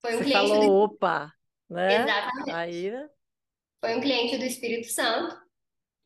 [0.00, 0.72] foi um Você cliente falou, do...
[0.72, 1.32] opa,
[1.68, 2.02] né?
[2.02, 2.50] Exatamente.
[2.52, 3.10] Aí, né?
[3.80, 5.36] Foi um cliente do Espírito Santo.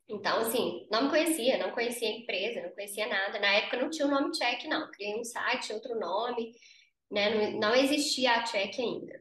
[0.08, 3.38] Então, assim, não me conhecia, não conhecia a empresa, não conhecia nada.
[3.38, 4.90] Na época não tinha o nome Check, não.
[4.92, 6.54] Criei um site, outro nome,
[7.10, 7.50] né?
[7.50, 9.20] Não, não existia a Check ainda.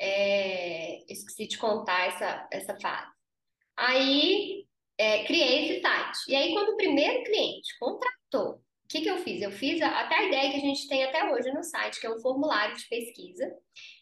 [0.00, 3.10] É, esqueci de contar essa, essa fase.
[3.76, 4.65] Aí,
[4.98, 6.18] é, criei esse site.
[6.28, 9.42] E aí, quando o primeiro cliente contratou, o que que eu fiz?
[9.42, 12.06] Eu fiz a- até a ideia que a gente tem até hoje no site, que
[12.06, 13.52] é um formulário de pesquisa,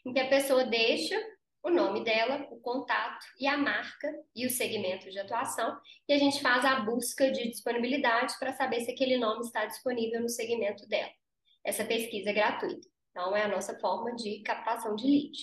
[0.06, 1.18] em que a pessoa deixa
[1.62, 5.74] o nome dela, o contato e a marca e o segmento de atuação,
[6.06, 10.20] e a gente faz a busca de disponibilidade para saber se aquele nome está disponível
[10.20, 11.10] no segmento dela.
[11.64, 12.86] Essa pesquisa é gratuita.
[13.10, 15.38] Então, é a nossa forma de captação de lead.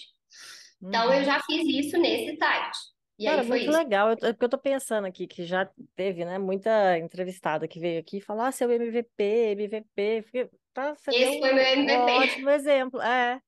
[0.83, 1.25] Então, eu Uhum.
[1.25, 2.77] já fiz isso nesse site.
[3.21, 3.77] E Cara, foi muito isso.
[3.77, 4.09] legal.
[4.09, 7.99] Eu, é porque eu tô pensando aqui que já teve, né, muita entrevistada que veio
[7.99, 10.21] aqui falar, ah, seu MVP, MVP.
[10.23, 12.11] Fiquei- Tá, você Esse foi meu um, um MVP.
[12.13, 13.01] ótimo exemplo.
[13.01, 13.41] É,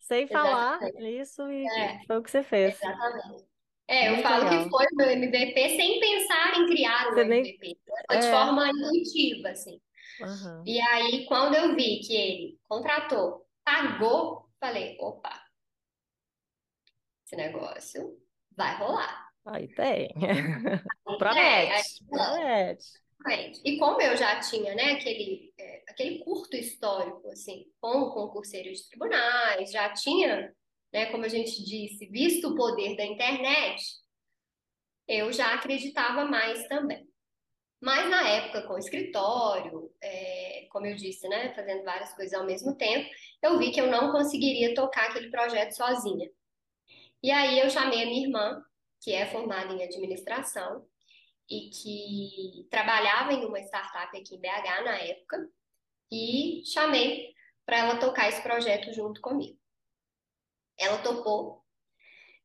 [0.00, 1.20] sem falar Exatamente.
[1.20, 2.74] isso e É, foi o que você fez.
[2.74, 3.44] exatamente.
[3.88, 4.70] É, eu Muito falo que legal.
[4.70, 7.40] foi o meu MVP sem pensar em criar um nem.
[7.40, 7.78] MVP.
[8.06, 8.30] Foi de É.
[8.30, 9.80] forma intuitiva, assim.
[10.22, 10.62] aham.
[10.66, 15.42] E aí, quando eu vi que ele contratou, pagou, falei, opa,
[17.26, 18.16] esse negócio
[18.58, 19.30] vai rolar.
[19.46, 20.10] Aí tem.
[21.34, 22.84] É, aí, Promete,
[23.16, 23.60] promete.
[23.64, 28.88] E como eu já tinha, né, aquele, é, aquele curto histórico, assim, com concurseiros de
[28.88, 30.54] tribunais, já tinha,
[30.92, 33.82] né, como a gente disse, visto o poder da internet,
[35.08, 37.08] eu já acreditava mais também.
[37.80, 42.46] Mas na época, com o escritório, é, como eu disse, né, fazendo várias coisas ao
[42.46, 43.08] mesmo tempo,
[43.42, 46.28] eu vi que eu não conseguiria tocar aquele projeto sozinha.
[47.22, 48.62] E aí eu chamei a minha irmã,
[49.00, 50.86] que é formada em administração,
[51.50, 55.48] e que trabalhava em uma startup aqui em BH na época,
[56.10, 59.58] e chamei para ela tocar esse projeto junto comigo.
[60.78, 61.64] Ela topou,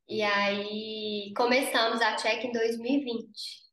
[0.08, 3.64] e aí começamos a Check em 2020.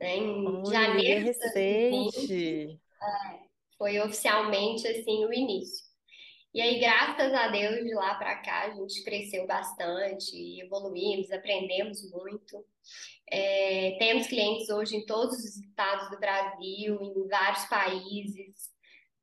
[0.00, 0.16] Né?
[0.16, 2.80] Em Olha, janeiro é de 2020 recente.
[3.78, 5.83] foi oficialmente assim o início.
[6.54, 12.08] E aí, graças a Deus, de lá para cá, a gente cresceu bastante, evoluímos, aprendemos
[12.12, 12.64] muito.
[13.28, 18.72] É, temos clientes hoje em todos os estados do Brasil, em vários países.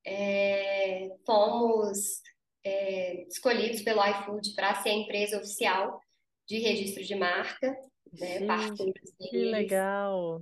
[0.06, 2.22] É, fomos
[2.65, 6.02] é, escolhidos pelo iFood para ser a empresa oficial
[6.46, 7.78] de registro de marca,
[8.12, 8.39] né,
[8.76, 10.41] Gente, que legal.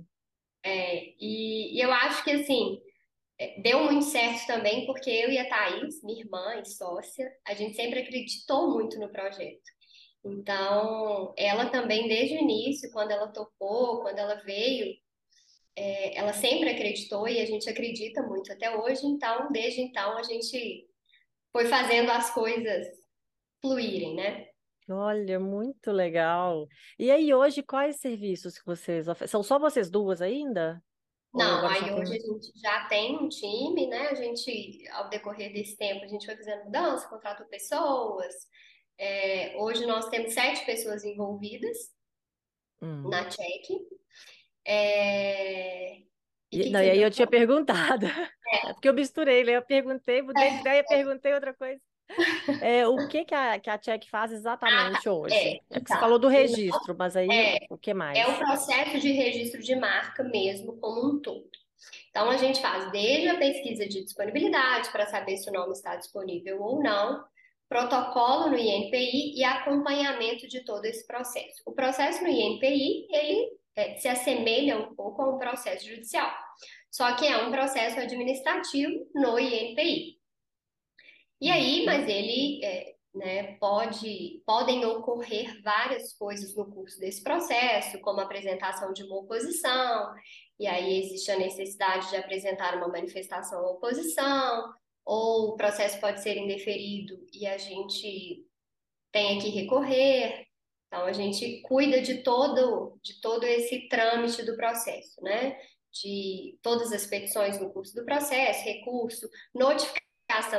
[0.64, 2.82] É, e, e eu acho que assim
[3.62, 7.74] deu muito certo também, porque eu e a Thaís, minha irmã e sócia, a gente
[7.74, 9.62] sempre acreditou muito no projeto.
[10.24, 14.94] Então, ela também, desde o início, quando ela topou, quando ela veio,
[15.74, 19.06] é, ela sempre acreditou e a gente acredita muito até hoje.
[19.06, 20.86] Então, desde então, a gente
[21.52, 22.86] foi fazendo as coisas
[23.62, 24.46] fluírem, né?
[24.90, 26.66] Olha, muito legal.
[26.98, 29.30] E aí, hoje, quais serviços que vocês oferecem?
[29.30, 30.82] São só vocês duas ainda?
[31.32, 34.08] Não, aí tem hoje a gente já tem um time, né?
[34.08, 38.34] A gente, ao decorrer desse tempo, a gente foi fazendo mudança, contratou pessoas.
[38.98, 41.76] É, hoje nós temos sete pessoas envolvidas
[42.82, 43.08] Hum.
[43.08, 43.66] na Check.
[44.64, 46.06] É, e
[46.52, 48.06] E, não, e aí eu tinha perguntado.
[48.52, 49.52] É porque eu misturei, né?
[49.52, 51.80] Eu perguntei, mudei de ideia, perguntei outra coisa.
[52.62, 55.34] É, o que que a, que a Check faz exatamente hoje?
[55.34, 57.94] É, É porque você então, falou do o registro, mas aí É, o que é
[57.94, 58.38] o mais?
[58.38, 61.48] processo de registro de marca mesmo, como um todo.
[62.10, 65.96] Então, a gente faz desde a pesquisa de disponibilidade para saber se o nome está
[65.96, 67.24] disponível ou não,
[67.68, 71.62] protocolo no INPI e acompanhamento de todo esse processo.
[71.64, 76.30] O processo no INPI, ele é, se assemelha um pouco a um processo judicial,
[76.90, 80.19] só que é um processo administrativo no INPI.
[81.40, 87.98] E aí, mas ele, é, né, pode, podem ocorrer várias coisas no curso desse processo,
[88.00, 90.14] como apresentação de uma oposição,
[90.58, 94.74] e aí existe a necessidade de apresentar uma manifestação à oposição,
[95.04, 98.44] ou o processo pode ser indeferido e a gente
[99.10, 100.46] tem que recorrer.
[100.86, 105.56] Então, a gente cuida de todo, de todo esse trâmite do processo, né?
[105.92, 110.09] De todas as petições no curso do processo, recurso, notificação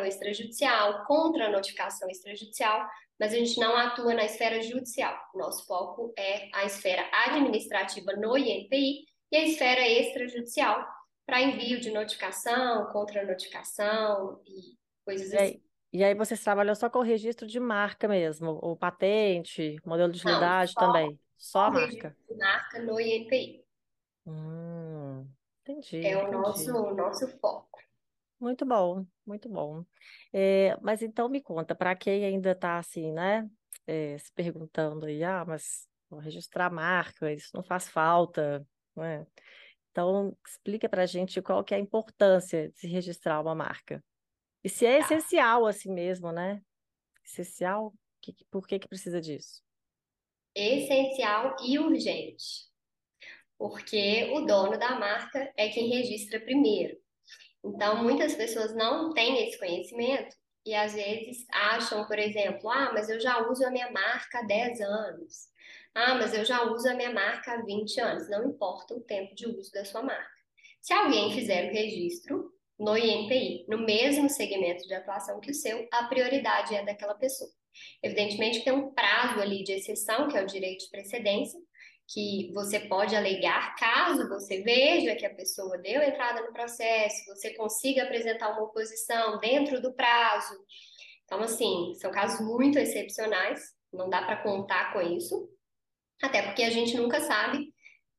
[0.05, 2.87] extrajudicial, contra-notificação extrajudicial,
[3.19, 5.15] mas a gente não atua na esfera judicial.
[5.35, 10.85] Nosso foco é a esfera administrativa no INPI e a esfera extrajudicial,
[11.25, 15.55] para envio de notificação, contra-notificação e coisas E assim.
[15.55, 15.61] aí,
[15.93, 20.17] e aí vocês trabalham só com o registro de marca mesmo, ou patente, modelo de
[20.23, 22.17] Não, utilidade só também, só a marca.
[22.27, 23.65] de marca no INPI.
[24.25, 25.27] Hum,
[25.61, 26.77] entendi, É o nosso, entendi.
[26.77, 27.79] o nosso foco.
[28.39, 29.85] Muito bom, muito bom.
[30.33, 33.49] É, mas então me conta, para quem ainda está assim, né,
[33.87, 39.25] é, se perguntando aí, ah, mas vou registrar a marca, isso não faz falta, né?
[39.91, 44.03] Então explica para a gente qual que é a importância de se registrar uma marca.
[44.63, 45.05] E se é Tá.
[45.05, 46.61] essencial assim mesmo, né?
[47.25, 49.63] Essencial, que- por que que precisa disso?
[50.55, 52.69] Essencial e urgente,
[53.57, 56.97] porque o dono da marca é quem registra primeiro.
[57.63, 63.09] Então, muitas pessoas não têm esse conhecimento e às vezes acham, por exemplo, ah, mas
[63.09, 65.51] eu já uso a minha marca há 10 anos.
[65.93, 68.29] Ah, mas eu já uso a minha marca há 20 anos.
[68.29, 70.41] Não importa o tempo de uso da sua marca.
[70.81, 75.87] Se alguém fizer o registro no INPI, no mesmo segmento de atuação que o seu,
[75.91, 77.51] a prioridade é daquela pessoa.
[78.01, 81.60] Evidentemente tem um prazo ali de exceção, que é o direito de precedência,
[82.13, 87.53] que você pode alegar caso você veja que a pessoa deu entrada no processo, você
[87.53, 90.53] consiga apresentar uma oposição dentro do prazo.
[91.23, 93.61] Então, assim, são casos muito excepcionais,
[93.93, 95.49] não dá para contar com isso,
[96.21, 97.73] até porque a gente nunca sabe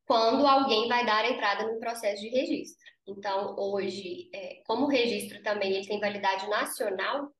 [0.07, 2.83] quando alguém vai dar entrada no processo de registro.
[3.07, 7.31] Então, hoje, é, como o registro também ele tem validade nacional,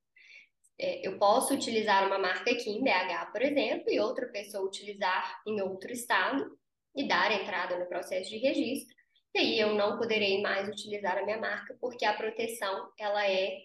[0.79, 5.41] é, eu posso utilizar uma marca aqui em BH, por exemplo, e outra pessoa utilizar
[5.45, 6.57] em outro estado
[6.95, 8.95] e dar entrada no processo de registro.
[9.35, 13.57] E aí eu não poderei mais utilizar a minha marca porque a proteção ela é,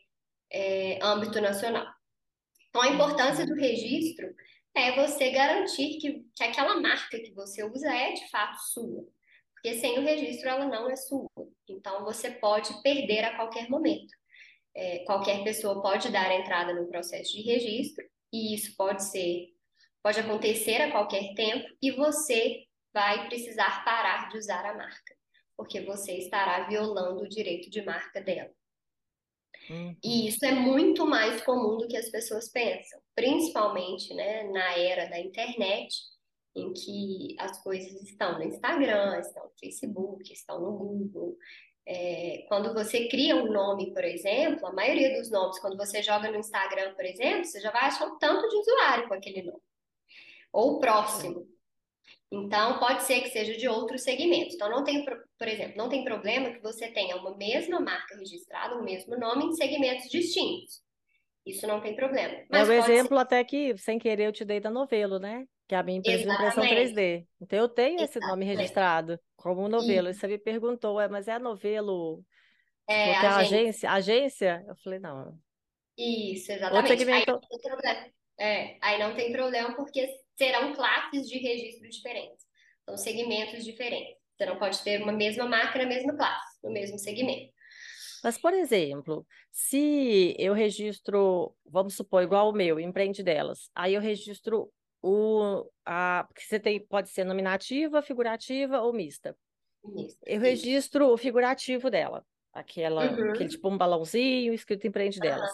[0.51, 1.87] é âmbito nacional.
[2.69, 4.27] Então, a importância do registro
[4.75, 9.07] é você garantir que, que aquela marca que você usa é de fato sua.
[9.55, 11.29] Porque sem o registro ela não é sua.
[11.69, 14.18] Então, você pode perder a qualquer momento
[14.79, 19.49] é, qualquer pessoa pode dar entrada no processo de registro, e isso pode ser,
[20.01, 22.65] pode acontecer a qualquer tempo, e você
[22.95, 25.17] vai precisar parar de usar a marca,
[25.57, 28.51] porque você estará violando o direito de marca dela.
[29.69, 29.97] Uhum.
[30.03, 35.07] E isso é muito mais comum do que as pessoas pensam, principalmente, né, na era
[35.07, 35.93] da internet,
[36.55, 41.37] em que as coisas estão no Instagram, estão no Facebook, estão no Google,
[41.91, 46.31] é, quando você cria um nome, por exemplo, a maioria dos nomes, quando você joga
[46.31, 49.63] no Instagram, por exemplo, você já vai achar um tanto de usuário com aquele nome.
[50.53, 51.49] Ou próximo.
[52.31, 54.55] Então, pode ser que seja de outro segmento.
[54.55, 58.77] Então, não tem, por exemplo, não tem problema que você tenha uma mesma marca registrada,
[58.77, 60.83] o mesmo nome em segmentos distintos.
[61.47, 62.45] Isso não tem problema.
[62.51, 63.23] Mas é o exemplo ser...
[63.23, 65.47] até que, sem querer, eu te dei da Novelo, né?
[65.67, 66.55] Que é a minha empresa Exatamente.
[66.55, 67.27] de impressão 3D.
[67.41, 68.29] Então, eu tenho esse Exatamente.
[68.29, 70.11] nome registrado como Novelo.
[70.11, 70.15] E...
[70.15, 72.23] Você me perguntou, é, mas é a Novelo...
[72.87, 73.91] É, a agência.
[73.91, 73.91] agência.
[73.91, 74.65] Agência?
[74.67, 75.39] Eu falei, não.
[75.97, 76.93] Isso, exatamente.
[76.93, 77.33] Aí segmento...
[77.33, 78.07] não tem problema.
[78.41, 82.47] É, aí não tem problema porque serão classes de registro diferentes.
[82.89, 84.17] São segmentos diferentes.
[84.37, 87.53] Você não pode ter uma mesma marca na mesma classe, no mesmo segmento.
[88.23, 94.01] Mas, por exemplo, se eu registro, vamos supor, igual o meu, empreende delas, aí eu
[94.01, 95.69] registro o.
[95.85, 99.37] A, porque você tem, pode ser nominativa, figurativa ou mista.
[99.85, 100.41] Eu isso.
[100.41, 103.31] registro o figurativo dela, aquela, Uhum.
[103.31, 105.51] aquele tipo um balãozinho escrito empreende delas.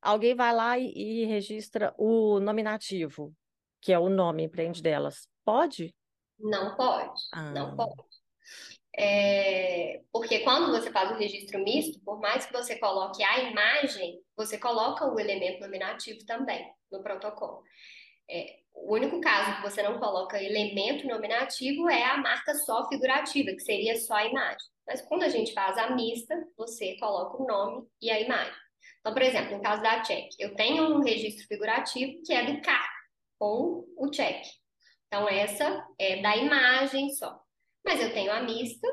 [0.00, 3.34] Alguém vai lá e, e registra o nominativo,
[3.80, 5.28] que é o nome empreende delas.
[5.44, 5.94] Pode?
[6.38, 7.50] Não pode, Ah.
[7.52, 7.92] não pode.
[8.98, 14.22] É, porque quando você faz o registro misto, por mais que você coloque a imagem,
[14.36, 17.62] você coloca o elemento nominativo também no protocolo.
[18.30, 23.50] É, o único caso que você não coloca elemento nominativo é a marca só figurativa,
[23.50, 24.68] que seria só a imagem.
[24.86, 28.54] Mas quando a gente faz a mista, você coloca o nome e a imagem.
[29.00, 32.60] Então, por exemplo, no caso da check, eu tenho um registro figurativo que é do
[32.60, 32.88] K,
[33.38, 34.44] com o check.
[35.06, 37.40] Então, essa é da imagem só.
[37.84, 38.86] Mas eu tenho a mista,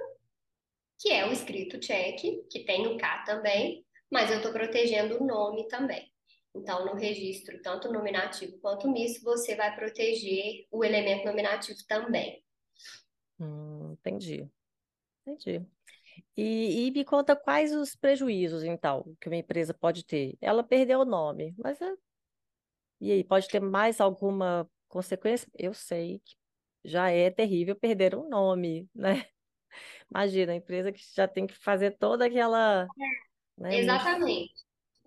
[1.00, 5.26] que é o escrito check, que tem o K também, mas eu estou protegendo o
[5.26, 6.13] nome também.
[6.56, 12.44] Então, no registro, tanto nominativo quanto misto, você vai proteger o elemento nominativo também.
[13.40, 14.48] Hum, entendi.
[15.26, 15.66] Entendi.
[16.38, 20.38] E, e me conta quais os prejuízos, então, que uma empresa pode ter.
[20.40, 21.94] Ela perdeu o nome, mas é...
[23.02, 25.50] e aí, pode ter mais alguma consequência?
[25.58, 26.36] Eu sei que
[26.86, 29.26] já é terrível perder um nome, né?
[30.12, 32.88] Imagina, a empresa que já tem que fazer toda aquela.
[33.58, 34.54] Né, Exatamente.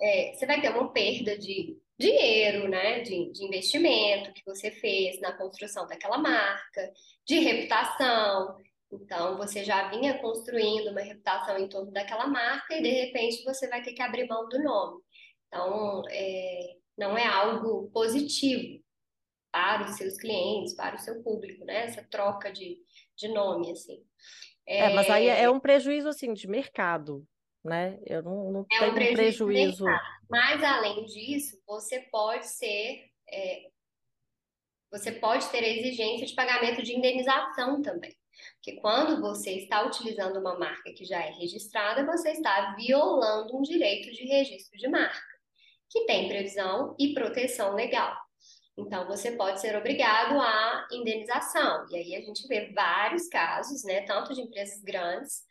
[0.01, 3.01] É, você vai ter uma perda de dinheiro, né?
[3.01, 6.93] De, de investimento que você fez na construção daquela marca,
[7.27, 8.57] de reputação.
[8.93, 13.69] Então, você já vinha construindo uma reputação em torno daquela marca e, de repente, você
[13.69, 15.03] vai ter que abrir mão do nome.
[15.49, 18.81] Então, é, não é algo positivo
[19.51, 21.85] para os seus clientes, para o seu público, né?
[21.85, 22.79] Essa troca de,
[23.17, 24.05] de nome, assim.
[24.67, 27.27] É, mas aí é um prejuízo, assim, de mercado,
[27.67, 27.99] né?
[28.07, 29.45] Eu não, não é tenho um prejuízo.
[29.45, 29.85] prejuízo.
[30.31, 33.69] Mas, além disso, você pode ser, é,
[34.91, 38.15] você pode ter a exigência de pagamento de indenização também.
[38.55, 43.63] Porque quando você está utilizando uma marca que já é registrada, você está violando um
[43.63, 45.21] direito de registro de marca,
[45.91, 48.17] que tem previsão e proteção legal.
[48.79, 51.87] Então, você pode ser obrigado à indenização.
[51.91, 55.46] E aí a gente vê vários casos, né, tanto de empresas grandes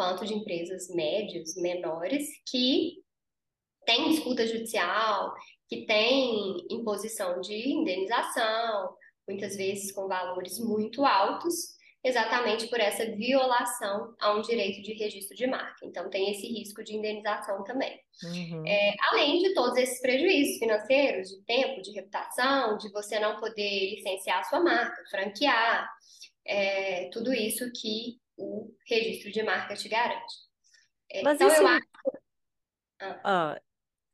[0.00, 2.94] quanto de empresas médias, menores, que
[3.84, 5.34] têm disputa judicial,
[5.68, 8.96] que têm imposição de indenização,
[9.28, 11.54] muitas vezes com valores muito altos,
[12.02, 15.84] exatamente por essa violação a um direito de registro de marca.
[15.84, 18.00] Então, tem esse risco de indenização também.
[18.24, 18.66] Uhum.
[18.66, 23.96] É, além de todos esses prejuízos financeiros, de tempo, de reputação, de você não poder
[23.96, 25.86] licenciar a sua marca, franquear,
[26.46, 30.34] é, tudo isso que o registro de marca te garante.
[31.10, 31.62] É, Mas então, isso.
[31.62, 31.86] eu acho.
[33.24, 33.60] Ah,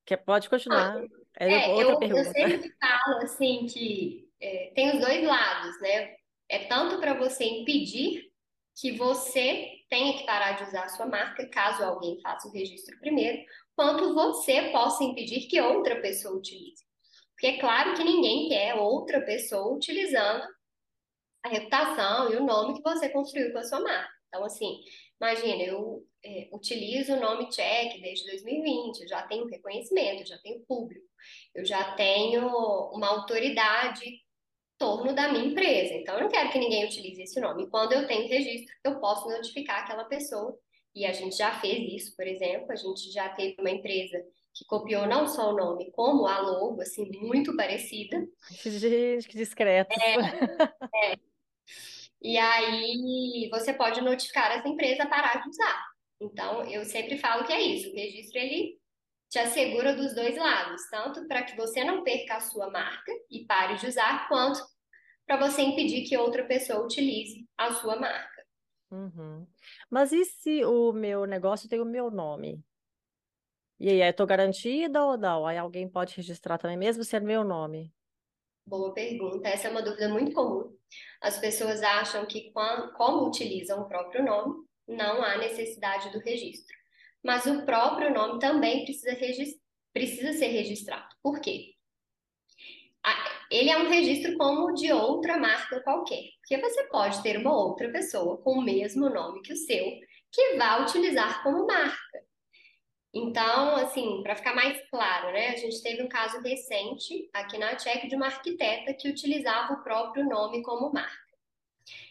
[0.04, 1.02] que pode continuar.
[1.38, 2.32] É É, outra eu, eu pergunta.
[2.32, 6.16] sempre falo assim que é, tem os dois lados, né?
[6.48, 8.30] É tanto para você impedir
[8.78, 12.98] que você tenha que parar de usar a sua marca, caso alguém faça o registro
[13.00, 13.42] primeiro,
[13.74, 16.84] quanto você possa impedir que outra pessoa utilize.
[17.32, 20.44] Porque é claro que ninguém quer outra pessoa utilizando
[21.44, 24.15] a reputação e o nome que você construiu com a sua marca.
[24.36, 24.80] Então, assim,
[25.18, 30.38] imagina, eu é, utilizo o nome Check desde 2020, eu já tenho reconhecimento, eu já
[30.38, 31.06] tenho público,
[31.54, 32.46] eu já tenho
[32.92, 34.20] uma autoridade em
[34.78, 35.94] torno da minha empresa.
[35.94, 37.70] Então, eu não quero que ninguém utilize esse nome.
[37.70, 40.54] Quando eu tenho registro, eu posso notificar aquela pessoa.
[40.94, 44.22] E a gente já fez isso, por exemplo, a gente já teve uma empresa
[44.54, 48.26] que copiou não só o nome, como a logo, assim, muito parecida.
[48.64, 49.96] Gente, que discretos.
[52.22, 55.84] E aí você pode notificar essa empresa a parar de usar.
[56.20, 57.90] Então, eu sempre falo que é isso.
[57.90, 58.78] O registro, ele
[59.28, 63.44] te assegura dos dois lados, tanto para que você não perca a sua marca e
[63.44, 64.60] pare de usar, quanto
[65.26, 68.46] para você impedir que outra pessoa utilize a sua marca.
[68.90, 69.46] Uhum.
[69.90, 72.64] Mas e se o meu negócio tem o meu nome?
[73.78, 75.46] E aí, eu tô garantida ou não?
[75.46, 77.92] Aí alguém pode registrar também, mesmo sendo meu nome?
[78.66, 79.48] Boa pergunta.
[79.48, 80.76] Essa é uma dúvida muito comum.
[81.20, 82.50] As pessoas acham que,
[82.96, 86.74] como utilizam o próprio nome, não há necessidade do registro.
[87.22, 89.16] Mas o próprio nome também precisa,
[89.92, 91.14] precisa ser registrado.
[91.22, 91.74] Por quê?
[93.48, 96.24] Ele é um registro como de outra marca qualquer.
[96.40, 99.84] Porque você pode ter uma outra pessoa com o mesmo nome que o seu,
[100.32, 102.25] que vá utilizar como marca.
[103.18, 105.48] Então, assim, para ficar mais claro, né?
[105.48, 109.82] A gente teve um caso recente aqui na Tchek de uma arquiteta que utilizava o
[109.82, 111.16] próprio nome como marca.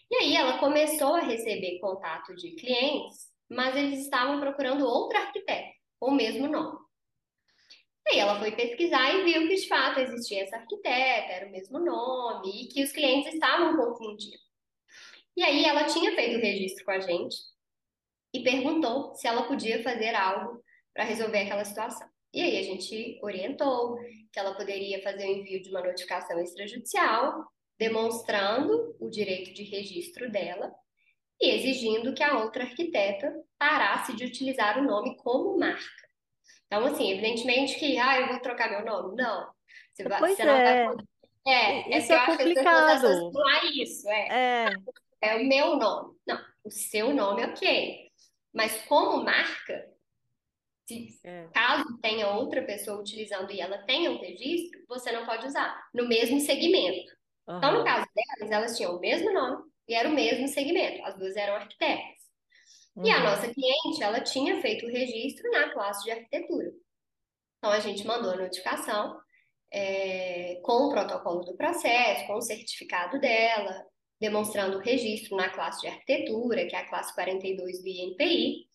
[0.10, 5.76] E aí ela começou a receber contato de clientes, mas eles estavam procurando outra arquiteta
[6.02, 6.80] o mesmo nome.
[8.08, 11.52] E aí ela foi pesquisar e viu que de fato existia essa arquiteta, era o
[11.52, 14.42] mesmo nome, e que os clientes estavam confundindo.
[15.38, 17.36] E aí ela tinha feito o registro com a gente
[18.34, 20.65] e perguntou se ela podia fazer algo
[20.96, 22.08] para resolver aquela situação.
[22.34, 23.98] E aí a gente orientou
[24.32, 27.46] que ela poderia fazer o envio de uma notificação extrajudicial,
[27.78, 30.74] demonstrando o direito de registro dela
[31.40, 36.06] e exigindo que a outra arquiteta parasse de utilizar o nome como marca.
[36.66, 39.16] Então, assim, evidentemente que, ah, eu vou trocar meu nome.
[39.16, 39.48] Não.
[39.94, 40.88] Você, Pois você não vai é.
[41.48, 43.06] É, é isso eu é pessoas complicado.
[43.06, 44.10] associam a isso.
[44.10, 44.68] É,
[45.22, 46.16] É, é o meu nome.
[46.26, 48.10] Não, o seu nome, ok.
[48.54, 49.95] Mas como marca,
[50.86, 51.48] se é.
[51.54, 56.08] caso tenha outra pessoa utilizando e ela tenha um registro, você não pode usar no
[56.08, 57.12] mesmo segmento.
[57.48, 61.04] Então, no caso delas, elas tinham o mesmo nome e era o mesmo segmento.
[61.06, 62.26] As duas eram arquitetas.
[63.04, 63.24] E a Uhum.
[63.24, 66.72] nossa cliente, ela tinha feito o registro na classe de arquitetura.
[67.58, 69.20] Então, a gente mandou a notificação,
[69.72, 73.84] é, com o protocolo do processo, com o certificado dela,
[74.20, 78.66] demonstrando o registro na classe de arquitetura, que é a classe 42 do INPI,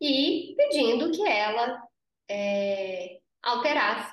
[0.00, 1.82] e pedindo que ela
[2.28, 4.12] é, alterasse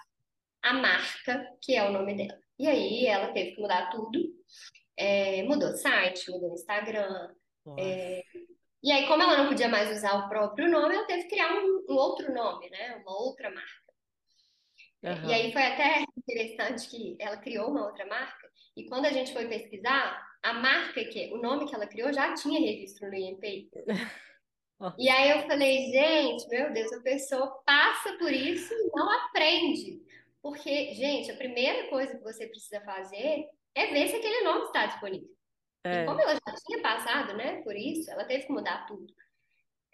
[0.62, 2.40] a marca, que é o nome dela.
[2.58, 4.20] E aí ela teve que mudar tudo,
[4.98, 7.34] é, mudou site, mudou Instagram.
[7.66, 7.82] Nossa.
[8.84, 11.54] E aí, como ela não podia mais usar o próprio nome, ela teve que criar
[11.54, 12.98] um, um outro nome, né?
[12.98, 13.84] Uma outra marca.
[15.04, 15.30] Uhum.
[15.30, 19.32] E aí foi até interessante que ela criou uma outra marca, e quando a gente
[19.32, 23.70] foi pesquisar, a marca que, o nome que ela criou já tinha registro no INPI.
[24.98, 30.02] E aí eu falei, gente, meu Deus, a pessoa passa por isso e não aprende.
[30.42, 34.86] Porque, gente, a primeira coisa que você precisa fazer é ver se aquele nome está
[34.86, 35.30] disponível.
[35.86, 36.04] É.
[36.04, 39.14] E como ela já tinha passado, né, por isso, ela teve que mudar tudo.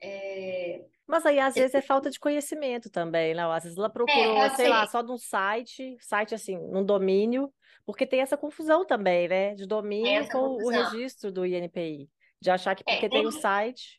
[0.02, 0.86] É...
[1.08, 3.44] Mas aí, às vezes, é falta de conhecimento também, né?
[3.44, 4.70] Às vezes ela procurou, é, sei ser.
[4.70, 7.52] lá, só num site, site assim, num domínio,
[7.86, 9.56] porque tem essa confusão também, né?
[9.56, 10.66] De domínio com confusão.
[10.66, 12.10] o registro do INPI.
[12.40, 13.99] De achar que é, porque tem, tem o site,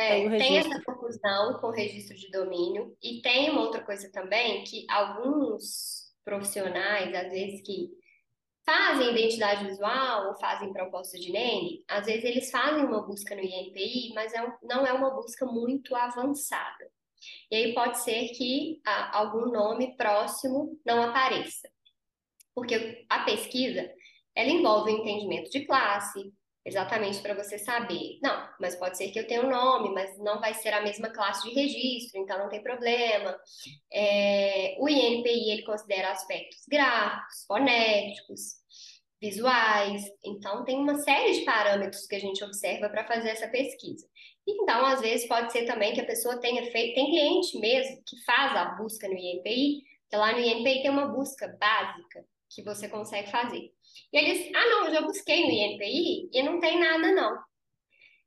[0.00, 2.96] é, tem essa confusão com o registro de domínio.
[3.02, 7.90] E tem uma outra coisa também, que alguns profissionais, às vezes, que
[8.64, 13.42] fazem identidade visual ou fazem proposta de name, às vezes eles fazem uma busca no
[13.42, 16.90] INPI, mas é não é uma busca muito avançada.
[17.50, 21.68] E aí pode ser que a, algum nome próximo não apareça.
[22.54, 23.90] Porque a pesquisa,
[24.34, 26.32] ela envolve o entendimento de classe,
[26.64, 28.18] exatamente para você saber.
[28.22, 31.10] Não, mas pode ser que eu tenha um nome, mas não vai ser a mesma
[31.10, 33.36] classe de registro, então não tem problema.
[33.92, 38.60] É, o INPI ele considera aspectos gráficos, fonéticos,
[39.20, 44.06] visuais, então tem uma série de parâmetros que a gente observa para fazer essa pesquisa.
[44.48, 48.16] Então, às vezes pode ser também que a pessoa tenha feito, tem cliente mesmo que
[48.24, 52.88] faz a busca no INPI, que lá no INPI tem uma busca básica que você
[52.88, 53.70] consegue fazer.
[54.12, 57.38] E eles, ah, não, eu já busquei no INPI e não tem nada, não.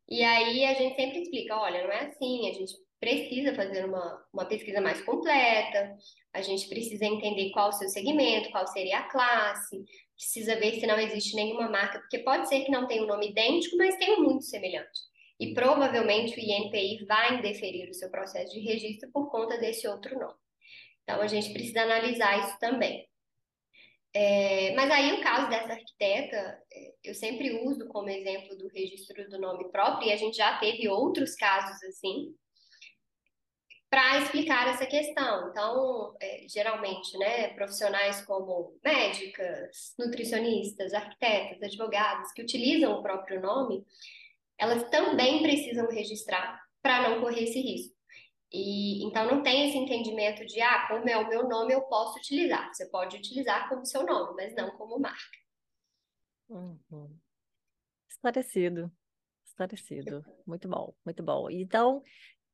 [0.09, 4.25] E aí a gente sempre explica, olha, não é assim, a gente precisa fazer uma,
[4.33, 5.95] uma pesquisa mais completa,
[6.33, 9.83] a gente precisa entender qual o seu segmento, qual seria a classe,
[10.15, 13.29] precisa ver se não existe nenhuma marca, porque pode ser que não tenha um nome
[13.29, 15.01] idêntico, mas tenha muito semelhante.
[15.39, 20.17] E provavelmente o INPI vai indeferir o seu processo de registro por conta desse outro
[20.17, 20.39] nome.
[21.03, 23.05] Então a gente precisa analisar isso também.
[24.15, 29.27] É, mas aí, o caso dessa arquiteta, é, eu sempre uso como exemplo do registro
[29.27, 32.35] do nome próprio, e a gente já teve outros casos assim,
[33.89, 35.49] para explicar essa questão.
[35.49, 43.83] Então, é, geralmente, né, profissionais como médicas, nutricionistas, arquitetas, advogadas, que utilizam o próprio nome,
[44.57, 47.95] elas também precisam registrar para não correr esse risco.
[48.53, 52.19] E então não tem esse entendimento de ah, como é o meu nome, eu posso
[52.19, 52.71] utilizar.
[52.71, 55.37] Você pode utilizar como seu nome, mas não como marca.
[56.47, 57.17] Uhum.
[58.07, 58.91] Esclarecido.
[59.43, 60.23] Esclarecido.
[60.45, 61.49] Muito bom, muito bom.
[61.49, 62.03] Então,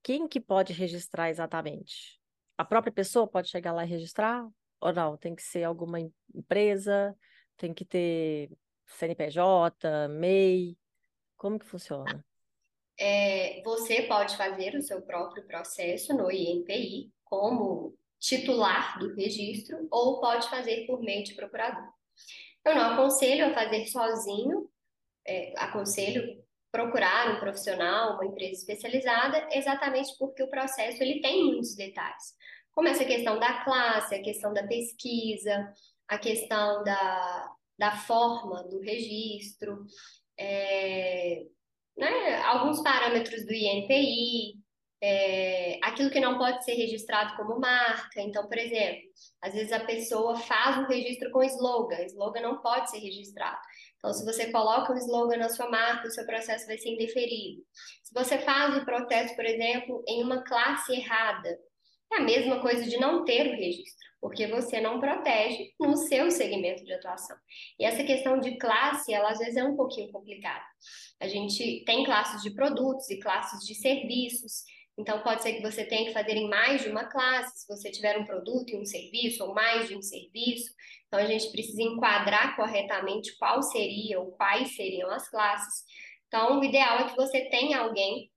[0.02, 2.18] quem que pode registrar exatamente?
[2.58, 4.48] A própria pessoa pode chegar lá e registrar?
[4.80, 5.18] Ou não?
[5.18, 6.00] Tem que ser alguma
[6.34, 7.14] empresa?
[7.58, 8.50] Tem que ter
[8.86, 10.78] CNPJ, MEI?
[11.36, 12.26] Como que funciona?
[13.00, 20.20] É, você pode fazer o seu próprio processo no INPI como titular do registro ou
[20.20, 21.88] pode fazer por meio de procurador.
[22.66, 24.70] Eu não aconselho a fazer sozinho,
[25.26, 31.76] é, aconselho procurar um profissional, uma empresa especializada, exatamente porque o processo ele tem muitos
[31.76, 32.36] detalhes,
[32.72, 35.74] como essa questão da classe, a questão da pesquisa,
[36.08, 39.86] a questão da, da forma do registro,
[40.38, 41.46] é,
[42.00, 44.58] né, alguns parâmetros do INPI,
[45.02, 48.22] é, aquilo que não pode ser registrado como marca.
[48.22, 49.02] Então, por exemplo,
[49.42, 53.60] às vezes a pessoa faz um registro com slogan, slogan não pode ser registrado.
[53.98, 57.62] Então, se você coloca um slogan na sua marca, o seu processo vai ser indeferido.
[58.04, 61.60] Se você faz o processo, por exemplo, em uma classe errada,
[62.12, 66.30] é a mesma coisa de não ter o registro, porque você não protege no seu
[66.30, 67.38] segmento de atuação.
[67.80, 70.64] E essa questão de classe, ela às vezes é um pouquinho complicada.
[71.20, 74.64] A gente tem classes de produtos e classes de serviços.
[74.98, 77.90] Então, pode ser que você tenha que fazer em mais de uma classe, se você
[77.90, 80.74] tiver um produto e um serviço, ou mais de um serviço.
[81.08, 85.86] Então, a gente precisa enquadrar corretamente qual seria ou quais seriam as classes.
[86.28, 88.30] Então, o ideal é que você tenha alguém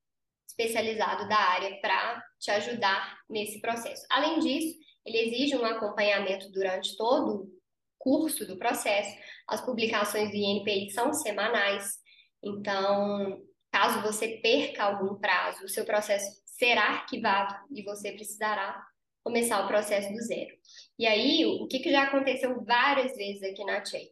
[0.46, 4.06] especializado da área para te ajudar nesse processo.
[4.08, 7.50] Além disso, ele exige um acompanhamento durante todo o
[7.98, 9.16] curso do processo.
[9.48, 12.00] As publicações do INPI são semanais,
[12.42, 13.40] então,
[13.70, 18.84] caso você perca algum prazo, o seu processo será arquivado e você precisará
[19.22, 20.50] começar o processo do zero.
[20.98, 24.10] E aí, o que, que já aconteceu várias vezes aqui na Check?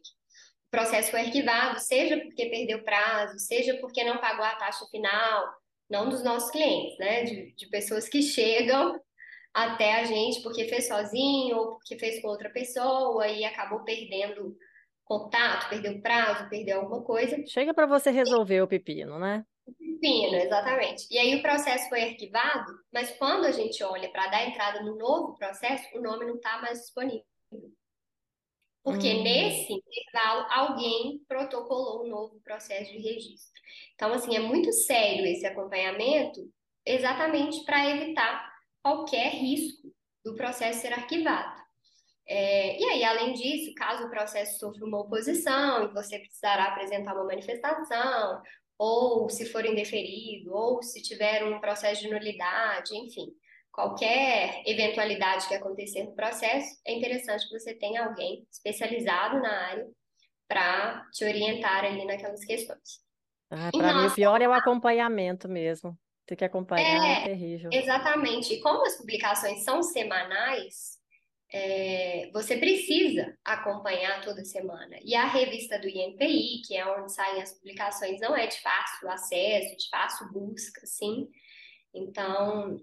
[0.67, 5.53] O processo foi arquivado, seja porque perdeu prazo, seja porque não pagou a taxa final,
[5.89, 7.23] não dos nossos clientes, né?
[7.23, 8.97] De, de pessoas que chegam
[9.53, 14.55] até a gente porque fez sozinho ou porque fez com outra pessoa e acabou perdendo
[15.03, 17.37] contato, perdeu prazo, perdeu alguma coisa.
[17.45, 19.45] Chega para você resolver o pepino, né?
[19.77, 21.07] Pepino, exatamente.
[21.11, 24.95] E aí o processo foi arquivado, mas quando a gente olha para dar entrada no
[24.97, 27.25] novo processo, o nome não está mais disponível.
[28.83, 33.61] Porque Hum, nesse intervalo alguém protocolou um novo processo de registro.
[33.93, 36.41] Então, assim, é muito sério esse acompanhamento,
[36.85, 38.50] exatamente para evitar
[38.81, 41.61] qualquer risco do processo ser arquivado.
[42.27, 47.13] É, e aí, além disso, caso o processo sofra uma oposição e você precisará apresentar
[47.13, 48.41] uma manifestação,
[48.77, 53.27] ou se for indeferido, ou se tiver um processo de nulidade, enfim,
[53.71, 59.87] qualquer eventualidade que acontecer no processo, é interessante que você tenha alguém especializado na área
[60.47, 63.01] para te orientar ali naquelas questões.
[63.49, 65.97] ah, para mim o pior é o acompanhamento mesmo.
[66.25, 67.69] Ter que acompanhar é é, terrível.
[67.73, 71.01] exatamente, e como as publicações são semanais,
[71.53, 74.97] é, você precisa acompanhar toda semana.
[75.03, 79.09] E a revista do INPI, que é onde saem as publicações, não é de fácil
[79.09, 81.27] acesso, de fácil busca, sim.
[81.93, 82.79] Então,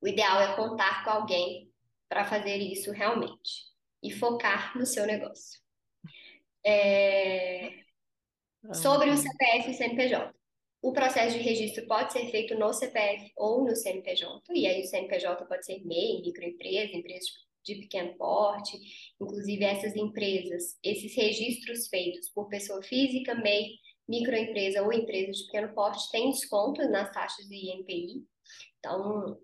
[0.00, 1.72] o ideal é contar com alguém
[2.08, 3.64] para fazer isso realmente
[4.02, 5.58] e focar no seu negócio.
[6.62, 7.84] É,
[8.74, 9.16] sobre o.
[9.16, 10.34] CPF e o CNPJ.
[10.84, 14.86] O processo de registro pode ser feito no CPF ou no CNPJ, e aí o
[14.86, 17.26] CNPJ pode ser MEI, microempresa, empresa
[17.64, 18.78] de pequeno porte,
[19.18, 25.72] inclusive essas empresas, esses registros feitos por pessoa física, MEI, microempresa ou empresa de pequeno
[25.72, 28.22] porte têm desconto nas taxas do INPI.
[28.78, 29.40] Então,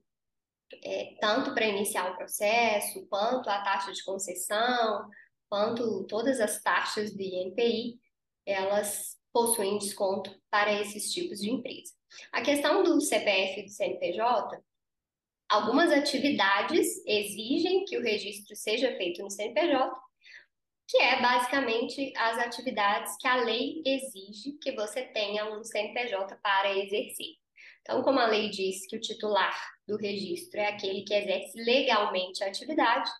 [0.84, 5.08] é, tanto para iniciar o processo, quanto a taxa de concessão,
[5.48, 7.98] quanto todas as taxas do INPI,
[8.44, 11.92] elas possuem desconto para esses tipos de empresa.
[12.32, 14.62] A questão do CPF e do CNPJ,
[15.48, 19.90] algumas atividades exigem que o registro seja feito no CNPJ,
[20.88, 26.76] que é basicamente as atividades que a lei exige que você tenha um CNPJ para
[26.76, 27.36] exercer.
[27.82, 29.56] Então, como a lei diz que o titular
[29.86, 33.10] do registro é aquele que exerce legalmente a atividade,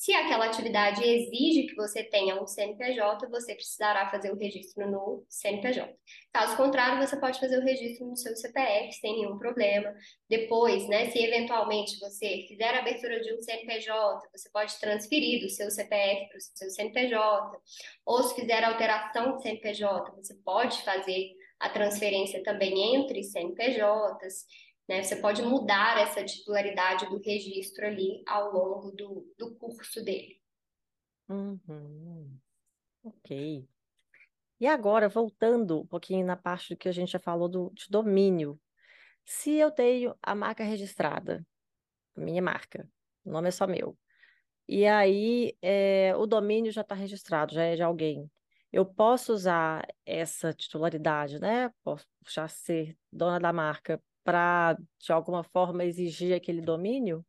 [0.00, 5.26] se aquela atividade exige que você tenha um CNPJ, você precisará fazer o registro no
[5.28, 5.94] CNPJ.
[6.32, 9.94] Caso contrário, você pode fazer o registro no seu CPF sem nenhum problema.
[10.26, 15.50] Depois, né, se eventualmente você fizer a abertura de um CNPJ, você pode transferir do
[15.50, 17.60] seu CPF para o seu CNPJ.
[18.06, 21.28] Ou se fizer alteração de CNPJ, você pode fazer
[21.58, 24.46] a transferência também entre CNPJs.
[24.90, 25.04] Né?
[25.04, 30.42] Você pode mudar essa titularidade do registro ali ao longo do, do curso dele.
[31.28, 32.36] Uhum.
[33.04, 33.68] Ok.
[34.58, 38.60] E agora, voltando um pouquinho na parte que a gente já falou do, de domínio.
[39.24, 41.46] Se eu tenho a marca registrada,
[42.16, 42.90] a minha marca,
[43.24, 43.96] o nome é só meu,
[44.66, 48.28] e aí é, o domínio já está registrado, já é de alguém.
[48.72, 51.72] Eu posso usar essa titularidade, né?
[51.84, 57.24] Posso já ser dona da marca para, de alguma forma, exigir aquele domínio,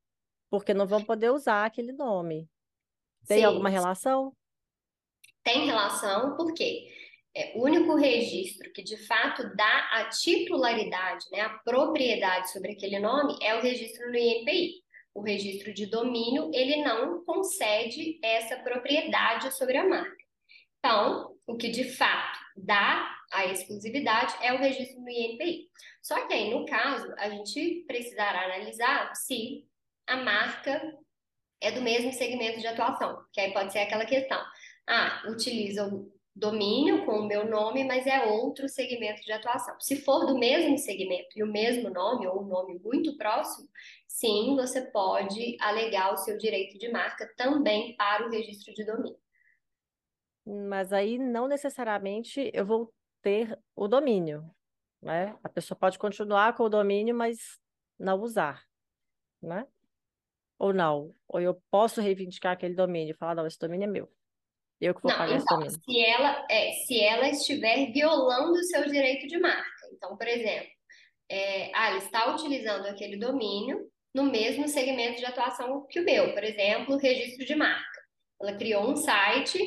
[0.50, 2.50] porque não vão poder usar aquele nome.
[3.28, 4.36] Tem alguma Sim, relação?
[5.44, 6.88] tem relação, porque
[7.36, 13.00] é, o único registro que de fato dá a titularidade, né, a propriedade sobre aquele
[13.00, 14.82] nome é o registro no INPI.
[15.14, 20.24] O registro de domínio, ele não concede essa propriedade sobre a marca.
[20.80, 25.70] Então, o que de fato dá a exclusividade é o registro no INPI.
[26.02, 29.66] Só que aí, no caso, a gente precisará analisar se
[30.08, 30.82] a marca
[31.62, 34.42] é do mesmo segmento de atuação, que aí pode ser aquela questão.
[34.88, 39.80] Ah, utiliza o domínio com o meu nome, mas é outro segmento de atuação.
[39.80, 43.68] Se for do mesmo segmento e o mesmo nome, ou um nome muito próximo,
[44.08, 49.18] sim, você pode alegar o seu direito de marca também para o registro de domínio.
[50.46, 52.92] Mas aí não necessariamente eu vou
[53.22, 54.50] ter o domínio,
[55.02, 55.38] né?
[55.44, 57.60] A pessoa pode continuar com o domínio, mas
[58.00, 58.64] não usar,
[59.42, 59.68] né?
[60.58, 61.16] Ou não.
[61.28, 64.12] Ou eu posso reivindicar aquele domínio e falar, não, esse domínio é meu.
[64.80, 65.80] Eu que vou Não, pagar esse então, domínio.
[65.84, 69.70] se ela, é, se ela estiver violando o seu direito de marca.
[69.94, 70.70] Então, por exemplo,
[71.30, 76.34] é, ah, ela está utilizando aquele domínio no mesmo segmento de atuação que o meu,
[76.34, 78.02] por exemplo, registro de marca.
[78.42, 79.60] Ela criou um site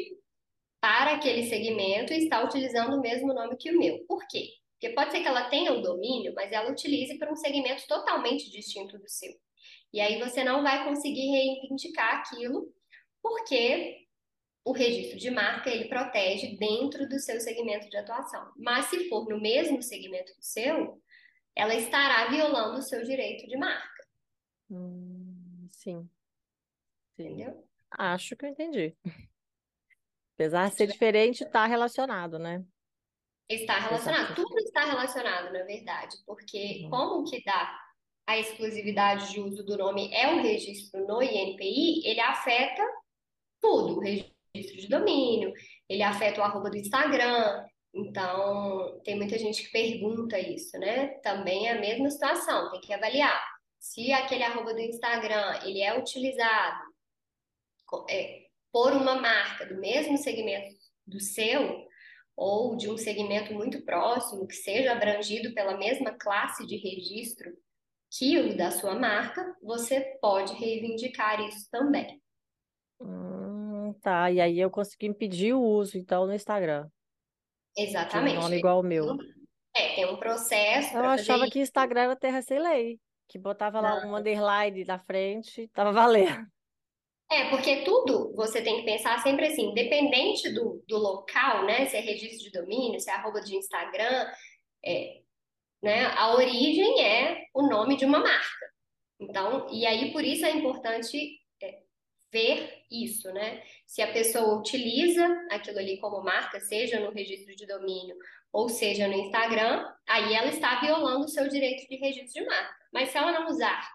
[0.84, 4.04] para aquele segmento e está utilizando o mesmo nome que o meu.
[4.06, 4.50] Por quê?
[4.72, 8.50] Porque pode ser que ela tenha o domínio, mas ela utilize para um segmento totalmente
[8.50, 9.32] distinto do seu.
[9.94, 12.70] E aí você não vai conseguir reivindicar aquilo,
[13.22, 13.96] porque
[14.62, 18.52] o registro de marca ele protege dentro do seu segmento de atuação.
[18.54, 21.00] Mas se for no mesmo segmento do seu,
[21.56, 24.04] ela estará violando o seu direito de marca,
[24.70, 26.06] Hum, sim,
[27.16, 27.22] sim.
[27.22, 27.66] entendeu?
[27.90, 28.94] Acho que eu entendi.
[30.34, 32.64] Apesar de Se ser diferente, está relacionado, né?
[33.48, 34.34] Está relacionado.
[34.34, 36.90] Tudo está relacionado, na verdade, porque uhum.
[36.90, 37.78] como que dá
[38.26, 42.82] a exclusividade de uso do nome é o registro no INPI, ele afeta
[43.60, 45.52] tudo, o registro de domínio,
[45.88, 47.64] ele afeta o arroba do Instagram.
[47.92, 51.08] Então, tem muita gente que pergunta isso, né?
[51.18, 53.44] Também é a mesma situação, tem que avaliar.
[53.78, 56.82] Se aquele arroba do Instagram, ele é utilizado
[58.08, 58.43] é,
[58.74, 60.74] por uma marca do mesmo segmento
[61.06, 61.86] do seu,
[62.36, 67.52] ou de um segmento muito próximo, que seja abrangido pela mesma classe de registro
[68.10, 72.20] que o da sua marca, você pode reivindicar isso também.
[73.00, 76.88] Hum, tá, e aí eu consigo impedir o uso, então, no Instagram.
[77.78, 78.38] Exatamente.
[78.38, 79.16] Um nome igual ao meu.
[79.76, 80.96] É, tem um processo.
[80.96, 82.98] Eu achava que Instagram era terra sem lei,
[83.28, 84.10] que botava lá Não.
[84.10, 86.44] um underline na frente, tava valendo.
[87.30, 91.86] É, porque tudo você tem que pensar sempre assim, independente do, do local, né?
[91.86, 94.30] Se é registro de domínio, se é arroba de Instagram,
[94.84, 95.20] é,
[95.82, 96.06] né?
[96.16, 98.66] A origem é o nome de uma marca.
[99.18, 101.80] Então, e aí por isso é importante é,
[102.30, 103.62] ver isso, né?
[103.86, 108.16] Se a pessoa utiliza aquilo ali como marca, seja no registro de domínio
[108.52, 112.76] ou seja no Instagram, aí ela está violando o seu direito de registro de marca.
[112.92, 113.93] Mas se ela não usar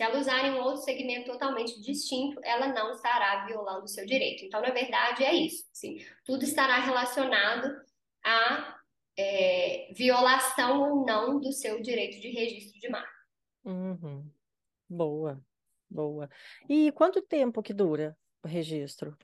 [0.00, 4.06] se ela usar em um outro segmento totalmente distinto, ela não estará violando o seu
[4.06, 4.46] direito.
[4.46, 5.68] Então, na verdade, é isso.
[5.74, 7.70] Sim, tudo estará relacionado
[8.24, 8.78] à
[9.14, 13.12] é, violação ou não do seu direito de registro de marca.
[13.62, 14.26] Uhum.
[14.88, 15.38] Boa,
[15.90, 16.30] boa.
[16.66, 19.14] E quanto tempo que dura o registro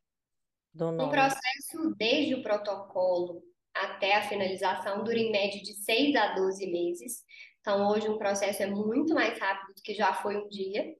[0.74, 1.04] do nome?
[1.04, 3.42] O processo, desde o protocolo
[3.74, 7.24] até a finalização, dura em média de 6 a 12 meses.
[7.66, 10.94] Então, hoje um processo é muito mais rápido do que já foi um dia.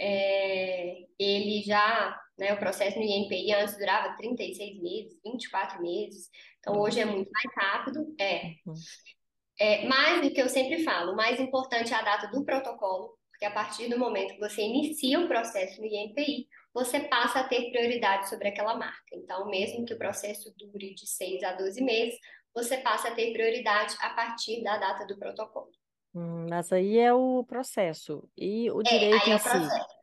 [0.00, 6.30] É, ele já, né, o processo no INPI antes durava 36 meses, 24 meses.
[6.60, 8.06] Então, hoje é muito mais rápido.
[8.18, 8.54] É.
[8.66, 8.74] Uhum.
[9.60, 9.86] é.
[9.86, 13.44] Mas o que eu sempre falo, o mais importante é a data do protocolo, porque
[13.44, 17.70] a partir do momento que você inicia o processo no INPI, você passa a ter
[17.70, 19.12] prioridade sobre aquela marca.
[19.12, 22.18] Então, mesmo que o processo dure de 6 a 12 meses,
[22.54, 25.70] você passa a ter prioridade a partir da data do protocolo.
[26.14, 28.28] Hum, mas aí é o processo.
[28.36, 29.48] E o é, direito é em si?
[29.48, 29.98] Processo.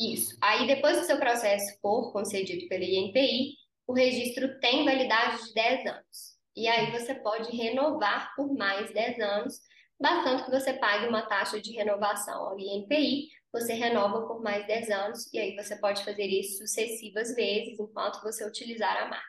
[0.00, 0.36] Isso.
[0.40, 3.54] Aí, depois que o seu processo for concedido pelo INPI,
[3.86, 6.40] o registro tem validade de 10 anos.
[6.56, 9.60] E aí você pode renovar por mais 10 anos,
[10.00, 14.90] bastante que você pague uma taxa de renovação ao INPI, você renova por mais 10
[14.90, 19.26] anos, e aí você pode fazer isso sucessivas vezes enquanto você utilizar a marca.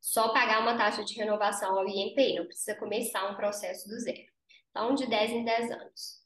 [0.00, 4.27] Só pagar uma taxa de renovação ao INPI, não precisa começar um processo do zero.
[4.70, 6.24] Então, de 10 em 10 anos.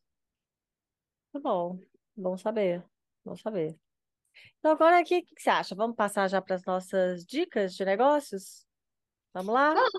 [1.33, 1.79] Muito bom.
[2.17, 2.85] Bom saber.
[3.25, 3.77] Bom saber.
[4.59, 5.75] Então, agora aqui, o que você acha?
[5.75, 8.67] Vamos passar já para as nossas dicas de negócios?
[9.33, 9.75] Vamos lá?
[9.75, 9.93] Vamos.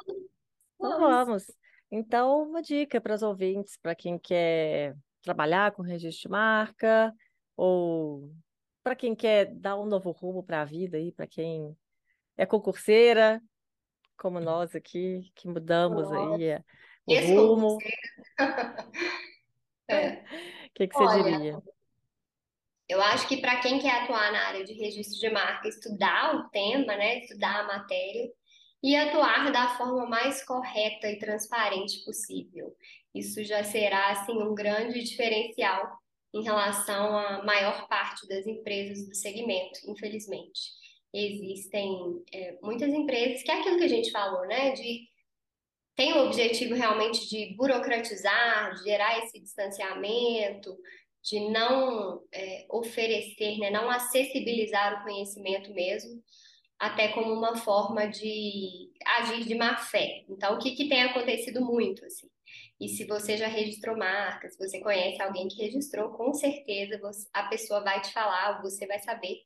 [0.79, 1.51] Então, vamos.
[1.91, 7.13] Então, uma dica para os ouvintes, para quem quer trabalhar com registro de marca,
[7.55, 8.33] ou
[8.83, 11.75] para quem quer dar um novo rumo para a vida aí, para quem
[12.35, 13.41] é concurseira,
[14.17, 16.59] como nós aqui, que mudamos aí
[17.07, 17.77] o rumo.
[19.89, 20.09] é.
[20.09, 21.63] O que, que você Olha, diria?
[22.87, 26.49] Eu acho que para quem quer atuar na área de registro de marca, estudar o
[26.49, 28.29] tema, né, estudar a matéria
[28.81, 32.75] e atuar da forma mais correta e transparente possível.
[33.15, 35.97] Isso já será assim um grande diferencial
[36.33, 40.71] em relação à maior parte das empresas do segmento, infelizmente.
[41.13, 45.07] Existem é, muitas empresas que é aquilo que a gente falou, né, de
[45.95, 50.75] tem o objetivo realmente de burocratizar, de gerar esse distanciamento,
[51.23, 56.21] de não é, oferecer, né, não acessibilizar o conhecimento mesmo,
[56.79, 60.25] até como uma forma de agir de má fé.
[60.27, 62.27] Então, o que, que tem acontecido muito, assim?
[62.79, 67.27] E se você já registrou marca, se você conhece alguém que registrou, com certeza você,
[67.33, 69.37] a pessoa vai te falar, você vai saber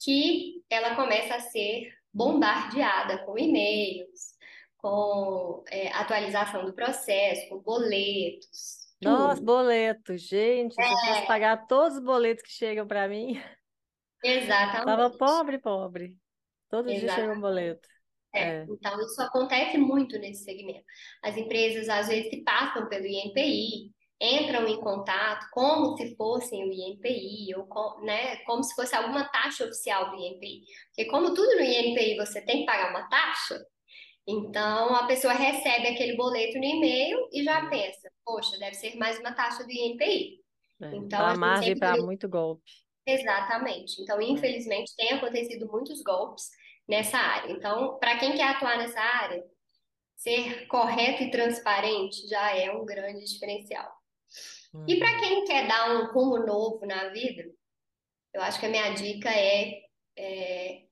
[0.00, 4.37] que ela começa a ser bombardeada com e-mails,
[4.78, 8.78] com é, atualização do processo, com boletos.
[9.00, 11.26] Nossa, boletos, gente, se eu fosse é.
[11.26, 13.40] pagar todos os boletos que chegam para mim,
[14.22, 14.84] Exatamente.
[14.84, 16.16] Tava pobre, pobre.
[16.68, 17.88] Todo dia chega um boleto.
[18.34, 18.66] É, é.
[18.68, 20.84] Então, isso acontece muito nesse segmento.
[21.22, 26.72] As empresas, às vezes, que passam pelo INPI, entram em contato como se fossem o
[26.72, 30.62] INPI, ou com, né, como se fosse alguma taxa oficial do INPI.
[30.88, 33.64] Porque como tudo no INPI você tem que pagar uma taxa,
[34.30, 39.18] então, a pessoa recebe aquele boleto no e-mail e já pensa, poxa, deve ser mais
[39.18, 40.44] uma taxa do INPI.
[40.82, 42.70] É, então, a margem para muito golpe.
[43.06, 44.02] Exatamente.
[44.02, 46.50] Então, infelizmente, tem acontecido muitos golpes
[46.86, 47.50] nessa área.
[47.50, 49.42] Então, para quem quer atuar nessa área,
[50.14, 53.90] ser correto e transparente já é um grande diferencial.
[54.86, 55.20] E para uhum.
[55.20, 57.44] quem quer dar um rumo novo na vida,
[58.34, 60.82] eu acho que a minha dica é, é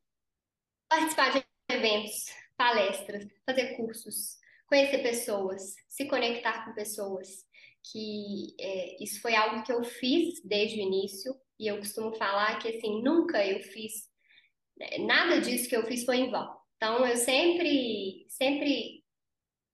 [0.88, 4.36] participar de eventos, palestras, fazer cursos,
[4.66, 7.44] conhecer pessoas, se conectar com pessoas.
[7.92, 12.58] Que é, isso foi algo que eu fiz desde o início e eu costumo falar
[12.58, 14.08] que assim nunca eu fiz
[14.76, 16.56] né, nada disso que eu fiz foi em vão.
[16.76, 19.04] Então eu sempre sempre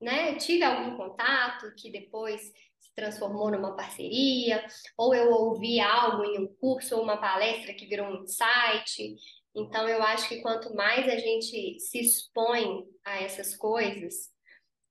[0.01, 4.67] né, tive algum contato que depois se transformou numa parceria,
[4.99, 9.17] ou eu ouvi algo em um curso ou uma palestra que virou um insight.
[9.55, 14.31] Então, eu acho que quanto mais a gente se expõe a essas coisas,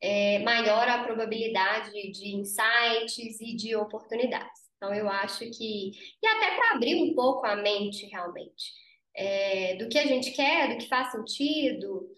[0.02, 4.62] é maior a probabilidade de insights e de oportunidades.
[4.78, 5.92] Então, eu acho que.
[6.22, 8.72] E até para abrir um pouco a mente, realmente,
[9.16, 12.10] é, do que a gente quer, do que faz sentido.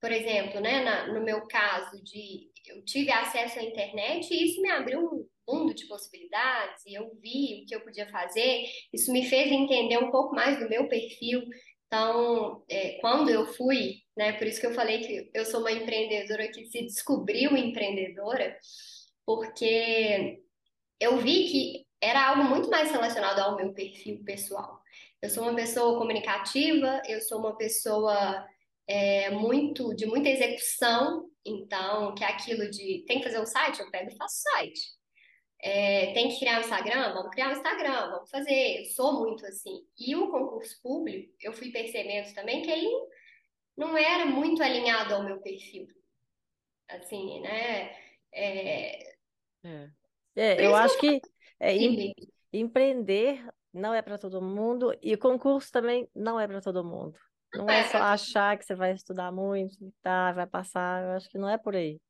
[0.00, 4.60] Por exemplo, né, na, no meu caso, de eu tive acesso à internet e isso
[4.60, 8.64] me abriu um mundo de possibilidades e eu vi o que eu podia fazer.
[8.92, 11.42] Isso me fez entender um pouco mais do meu perfil.
[11.92, 15.70] Então, é, quando eu fui, né, por isso que eu falei que eu sou uma
[15.70, 18.56] empreendedora que se descobriu empreendedora,
[19.26, 20.40] porque
[20.98, 24.80] eu vi que era algo muito mais relacionado ao meu perfil pessoal.
[25.20, 28.42] Eu sou uma pessoa comunicativa, eu sou uma pessoa
[28.88, 33.80] é, muito de muita execução, então, que é aquilo de tem que fazer um site,
[33.80, 34.80] eu pego e faço site.
[35.62, 37.14] É, tem que criar um Instagram?
[37.14, 38.80] Vamos criar um Instagram, vamos fazer.
[38.80, 39.86] Eu sou muito assim.
[39.96, 42.90] E o concurso público, eu fui percebendo também que ele
[43.76, 45.86] não era muito alinhado ao meu perfil.
[46.88, 47.94] Assim, né?
[48.32, 49.14] É,
[49.62, 49.90] é.
[50.34, 51.20] é eu acho que,
[51.60, 52.12] é, em,
[52.52, 57.16] empreender não é para todo mundo e concurso também não é para todo mundo.
[57.54, 61.28] Não é, é só achar que você vai estudar muito, tá, vai passar, eu acho
[61.28, 62.00] que não é por aí.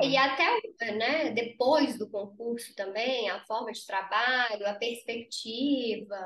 [0.00, 0.60] É, e até
[0.92, 6.18] né, depois do concurso também, a forma de trabalho, a perspectiva,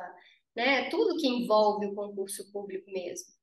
[0.55, 3.39] né, tudo que envolve o concurso público mesmo.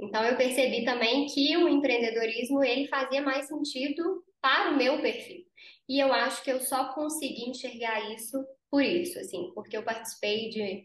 [0.00, 5.44] Então eu percebi também que o empreendedorismo ele fazia mais sentido para o meu perfil.
[5.88, 10.48] E eu acho que eu só consegui enxergar isso por isso, assim, porque eu participei
[10.48, 10.84] de,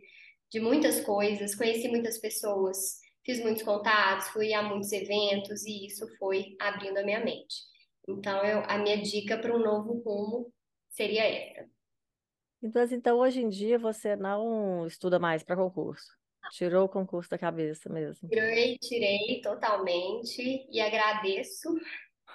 [0.52, 6.08] de muitas coisas, conheci muitas pessoas, fiz muitos contatos, fui a muitos eventos e isso
[6.18, 7.56] foi abrindo a minha mente.
[8.08, 10.54] Então, eu, a minha dica para um novo rumo
[10.90, 11.70] seria essa.
[12.62, 16.08] Então, assim, então, hoje em dia você não estuda mais para concurso?
[16.52, 18.30] Tirou o concurso da cabeça mesmo?
[18.30, 21.70] Tirei, tirei totalmente e agradeço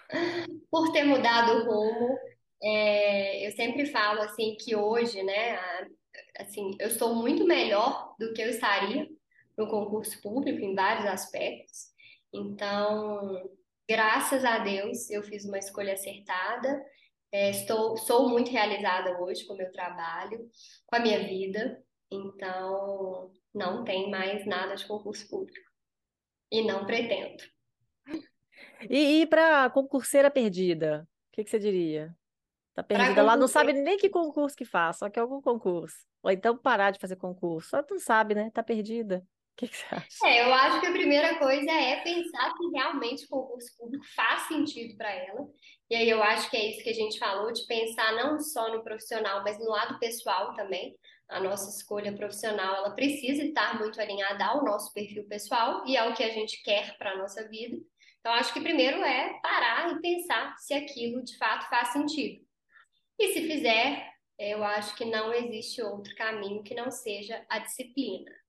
[0.70, 2.18] por ter mudado o rumo.
[2.62, 5.58] É, eu sempre falo assim que hoje, né,
[6.38, 9.08] assim, eu sou muito melhor do que eu estaria
[9.56, 11.90] no concurso público em vários aspectos.
[12.32, 13.50] Então,
[13.90, 16.80] graças a Deus, eu fiz uma escolha acertada.
[17.32, 20.48] É, estou, sou muito realizada hoje com o meu trabalho,
[20.86, 21.82] com a minha vida.
[22.08, 25.68] Então, não tem mais nada de concurso público.
[26.52, 27.42] E não pretendo.
[28.88, 32.14] E, e para concurseira perdida, o que, que, você diria?
[32.74, 35.96] Tá perdida lá, não sabe nem que concurso que faz, só que algum concurso.
[36.22, 37.70] Ou então parar de fazer concurso.
[37.70, 38.52] Só não sabe, né?
[38.54, 39.26] Tá perdida
[39.60, 40.06] que, que você acha?
[40.24, 44.42] É, eu acho que a primeira coisa é pensar que realmente o concurso público faz
[44.42, 45.46] sentido para ela.
[45.90, 48.72] E aí eu acho que é isso que a gente falou, de pensar não só
[48.72, 50.96] no profissional, mas no lado pessoal também.
[51.28, 56.12] A nossa escolha profissional, ela precisa estar muito alinhada ao nosso perfil pessoal e ao
[56.14, 57.76] que a gente quer para a nossa vida.
[58.18, 62.44] Então, acho que primeiro é parar e pensar se aquilo de fato faz sentido.
[63.18, 68.39] E se fizer, eu acho que não existe outro caminho que não seja a disciplina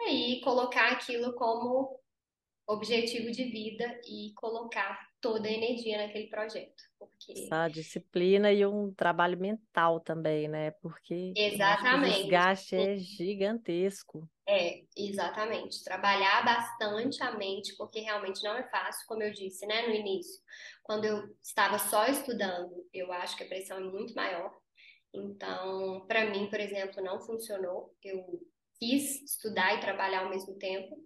[0.00, 1.98] e colocar aquilo como
[2.66, 6.82] objetivo de vida e colocar toda a energia naquele projeto.
[6.98, 7.48] Porque...
[7.50, 10.70] A disciplina e um trabalho mental também, né?
[10.82, 12.12] Porque exatamente.
[12.12, 14.28] o desgaste é gigantesco.
[14.46, 15.82] É, exatamente.
[15.82, 20.40] Trabalhar bastante a mente, porque realmente não é fácil, como eu disse, né, no início.
[20.82, 24.54] Quando eu estava só estudando, eu acho que a pressão é muito maior.
[25.12, 27.94] Então, para mim, por exemplo, não funcionou.
[28.02, 28.40] Eu
[28.78, 30.96] quis estudar e trabalhar ao mesmo tempo,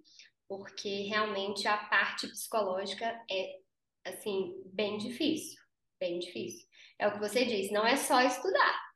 [0.48, 3.58] porque realmente a parte psicológica é,
[4.06, 5.60] assim, bem difícil,
[6.00, 6.66] bem difícil.
[6.98, 8.88] É o que você disse, não é só estudar.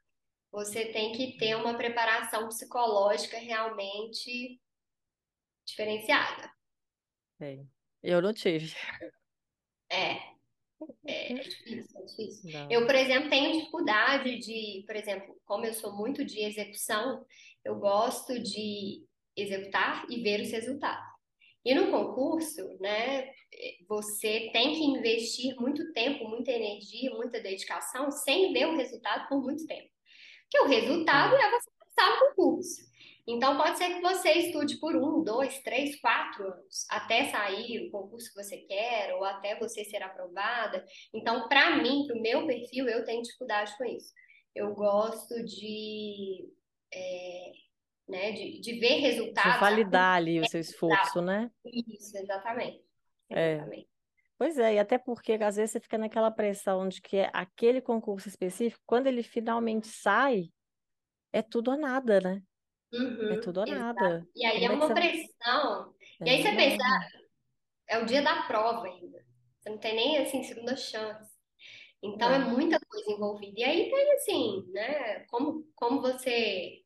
[0.50, 4.60] Você tem que ter uma preparação psicológica realmente
[5.66, 6.52] diferenciada.
[7.40, 7.64] É.
[8.02, 8.74] Eu não tive.
[9.90, 10.31] É,
[11.06, 12.50] é, é difícil, é difícil.
[12.52, 12.70] Não.
[12.70, 17.24] Eu, por exemplo, tenho dificuldade de, por exemplo, como eu sou muito de execução,
[17.64, 19.04] eu gosto de
[19.36, 21.12] executar e ver os resultados.
[21.64, 23.30] E no concurso, né,
[23.88, 29.40] você tem que investir muito tempo, muita energia, muita dedicação sem ver o resultado por
[29.40, 29.88] muito tempo.
[30.42, 32.91] Porque o resultado é você passar no concurso.
[33.26, 37.90] Então, pode ser que você estude por um, dois, três, quatro anos, até sair o
[37.90, 40.84] concurso que você quer, ou até você ser aprovada.
[41.14, 44.12] Então, para mim, para o meu perfil, eu tenho dificuldade com isso.
[44.54, 46.52] Eu gosto de,
[46.92, 47.52] é,
[48.08, 49.54] né, de, de ver resultados.
[49.54, 51.48] De validar ali o seu esforço, né?
[51.64, 52.84] Isso, exatamente.
[53.30, 53.52] É.
[53.54, 53.88] exatamente.
[53.88, 53.92] É.
[54.36, 58.28] Pois é, e até porque às vezes você fica naquela pressão de que aquele concurso
[58.28, 60.50] específico, quando ele finalmente sai,
[61.32, 62.42] é tudo ou nada, né?
[62.92, 64.26] Uhum, é tudo ou nada.
[64.34, 64.94] E aí Como é, é uma você...
[64.94, 65.94] pressão.
[66.20, 66.84] É, e aí você pensa,
[67.88, 69.24] é o dia da prova ainda.
[69.58, 71.32] Você não tem nem, assim, segunda chance.
[72.02, 72.36] Então é.
[72.36, 73.60] é muita coisa envolvida.
[73.60, 76.82] E aí tem, assim, né, como, como você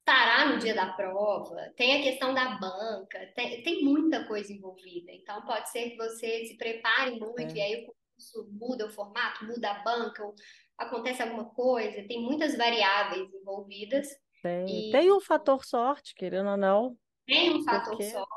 [0.00, 5.10] estará no dia da prova, tem a questão da banca, tem, tem muita coisa envolvida.
[5.10, 7.54] Então pode ser que você se prepare muito é.
[7.54, 10.32] e aí o curso muda o formato, muda a banca, ou
[10.78, 14.06] acontece alguma coisa, tem muitas variáveis envolvidas.
[14.46, 14.92] Tem, e...
[14.92, 16.96] tem um fator sorte, querendo ou não.
[17.26, 18.10] Tem um fator porque...
[18.10, 18.30] sorte.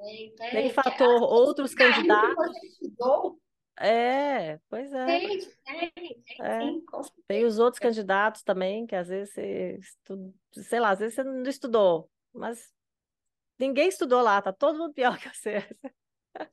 [0.00, 2.36] Tem, tem fator outros candidatos.
[2.36, 3.40] Você estudou,
[3.80, 5.06] é, pois é.
[5.06, 5.28] Tem,
[5.64, 6.60] tem, tem, é.
[6.60, 6.84] sim,
[7.28, 11.22] Tem os outros candidatos também, que às vezes você estuda, sei lá, às vezes você
[11.22, 12.72] não estudou, mas
[13.56, 15.64] ninguém estudou lá, tá todo mundo pior que você.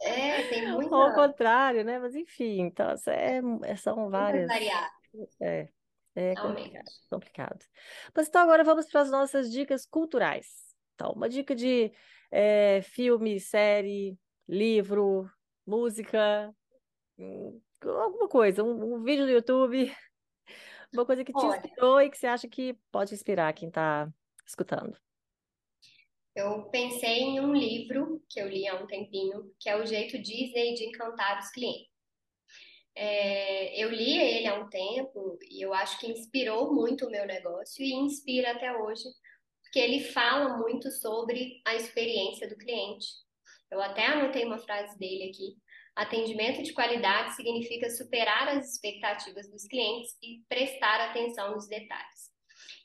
[0.02, 0.96] É, tem muita...
[0.96, 1.98] Ou ao contrário, né?
[1.98, 4.50] Mas enfim, então é, é são várias.
[5.42, 5.68] É,
[6.16, 7.66] é complicado, complicado.
[8.16, 10.48] Mas então agora vamos para as nossas dicas culturais.
[10.96, 11.92] Então, uma dica de
[12.32, 15.30] é, filme, série, livro,
[15.66, 16.56] música,
[17.82, 19.94] alguma coisa, um, um, vídeo no YouTube,
[20.94, 24.10] uma coisa que te Olha, inspirou e que você acha que pode inspirar quem está
[24.46, 24.98] escutando.
[26.36, 30.18] Eu pensei em um livro que eu li há um tempinho, que é O Jeito
[30.22, 31.95] Disney de Encantar os Clientes.
[32.96, 37.26] É, eu li ele há um tempo e eu acho que inspirou muito o meu
[37.26, 39.04] negócio e inspira até hoje,
[39.62, 43.08] porque ele fala muito sobre a experiência do cliente.
[43.70, 45.58] Eu até anotei uma frase dele aqui,
[45.96, 52.30] Atendimento de qualidade significa superar as expectativas dos clientes e prestar atenção nos detalhes.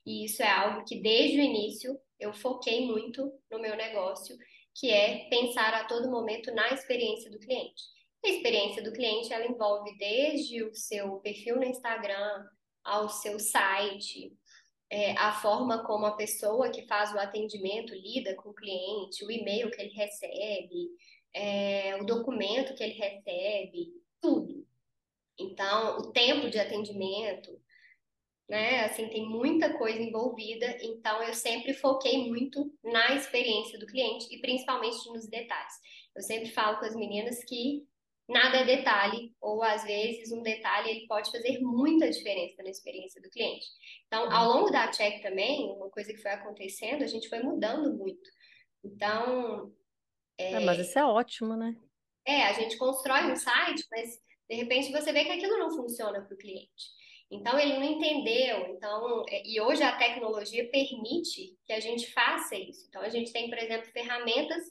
[0.06, 4.38] E isso é algo que desde o início eu foquei muito no meu negócio,
[4.76, 7.82] que é pensar a todo momento na experiência do cliente.
[8.24, 12.46] A experiência do cliente ela envolve desde o seu perfil no Instagram
[12.84, 14.36] ao seu site,
[14.90, 19.30] é, a forma como a pessoa que faz o atendimento lida com o cliente, o
[19.30, 20.88] e-mail que ele recebe,
[21.32, 24.66] é, o documento que ele recebe, tudo.
[25.38, 27.58] Então, o tempo de atendimento,
[28.48, 28.84] né?
[28.84, 30.76] Assim, tem muita coisa envolvida.
[30.82, 35.74] Então, eu sempre foquei muito na experiência do cliente e principalmente nos detalhes.
[36.14, 37.86] Eu sempre falo com as meninas que
[38.30, 43.20] nada é detalhe, ou às vezes um detalhe ele pode fazer muita diferença na experiência
[43.20, 43.66] do cliente.
[44.06, 47.92] Então, ao longo da check também, uma coisa que foi acontecendo, a gente foi mudando
[47.92, 48.30] muito.
[48.84, 49.72] Então,
[50.38, 51.76] é, é, mas isso é ótimo, né?
[52.24, 54.18] É, a gente constrói um site, mas
[54.48, 57.00] de repente você vê que aquilo não funciona para o cliente.
[57.30, 58.74] Então ele não entendeu.
[58.74, 62.86] Então, é, e hoje a tecnologia permite que a gente faça isso.
[62.88, 64.64] Então a gente tem, por exemplo, ferramentas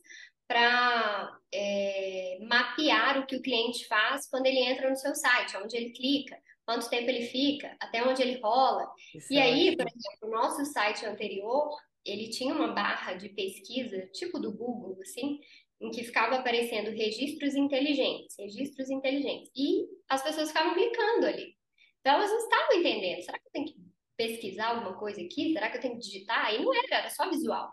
[0.50, 5.78] para é, mapear o que o cliente faz quando ele entra no seu site, onde
[5.78, 6.36] ele clica,
[6.66, 8.92] quanto tempo ele fica, até onde ele rola.
[9.14, 11.70] Isso e é aí, por exemplo, o nosso site anterior,
[12.04, 15.40] ele tinha uma barra de pesquisa, tipo do Google, assim,
[15.80, 19.52] em que ficava aparecendo registros inteligentes, registros inteligentes.
[19.56, 21.54] E as pessoas ficavam clicando ali.
[22.00, 23.22] Então elas não estavam entendendo.
[23.22, 23.76] Será que eu tenho que
[24.18, 25.54] pesquisar alguma coisa aqui?
[25.54, 26.56] Será que eu tenho que digitar?
[26.56, 27.72] E não era, era só visual.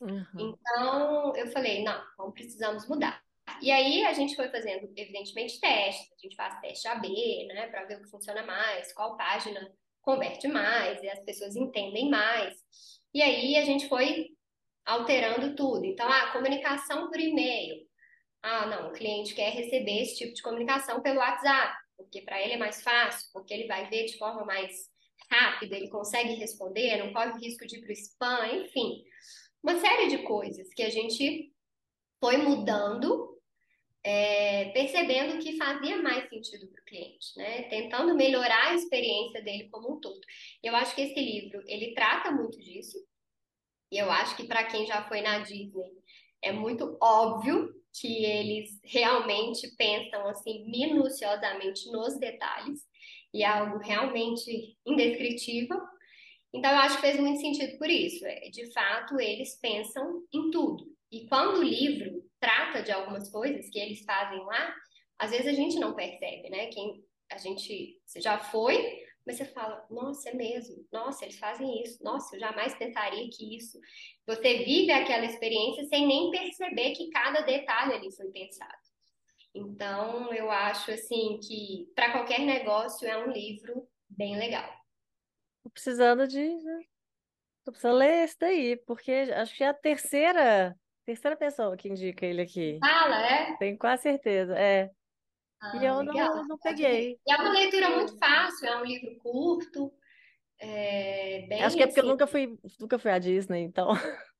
[0.00, 0.26] Uhum.
[0.38, 3.22] Então eu falei, não, não precisamos mudar.
[3.60, 6.12] E aí a gente foi fazendo, evidentemente, testes.
[6.12, 9.70] A gente faz teste AB, né, para ver o que funciona mais, qual página
[10.02, 12.54] converte mais, e as pessoas entendem mais.
[13.12, 14.28] E aí a gente foi
[14.84, 15.84] alterando tudo.
[15.84, 17.86] Então, a ah, comunicação por e-mail.
[18.42, 22.54] Ah, não, o cliente quer receber esse tipo de comunicação pelo WhatsApp, porque para ele
[22.54, 24.70] é mais fácil, porque ele vai ver de forma mais
[25.30, 29.02] rápida, ele consegue responder, não corre risco de ir para o spam, enfim.
[29.64, 31.50] Uma série de coisas que a gente
[32.20, 33.40] foi mudando,
[34.02, 37.62] é, percebendo que fazia mais sentido para o cliente, né?
[37.70, 40.20] Tentando melhorar a experiência dele como um todo.
[40.62, 42.98] Eu acho que esse livro, ele trata muito disso,
[43.90, 45.90] e eu acho que para quem já foi na Disney,
[46.42, 52.82] é muito óbvio que eles realmente pensam assim minuciosamente nos detalhes
[53.32, 55.80] e é algo realmente indescritível.
[56.54, 58.24] Então eu acho que fez muito sentido por isso.
[58.24, 60.86] É, de fato, eles pensam em tudo.
[61.10, 64.74] E quando o livro trata de algumas coisas que eles fazem lá,
[65.18, 66.66] às vezes a gente não percebe, né?
[66.66, 71.82] Quem a gente você já foi, mas você fala, nossa, é mesmo, nossa, eles fazem
[71.82, 73.80] isso, nossa, eu jamais pensaria que isso.
[74.26, 78.72] Você vive aquela experiência sem nem perceber que cada detalhe ali foi pensado.
[79.54, 84.83] Então, eu acho assim que para qualquer negócio é um livro bem legal.
[85.74, 86.40] Precisando de.
[86.40, 86.80] Né?
[87.64, 92.24] Tô precisando ler esse daí, porque acho que é a terceira, terceira pessoa que indica
[92.24, 92.78] ele aqui.
[92.78, 93.56] Fala, é?
[93.56, 94.56] Tenho quase certeza.
[94.56, 94.90] É.
[95.60, 97.18] Ah, E eu não, não peguei.
[97.26, 99.92] E é uma leitura muito fácil, é um livro curto,
[100.58, 102.10] é bem Acho que é porque eu assim.
[102.12, 103.88] nunca fui, nunca fui à Disney, então.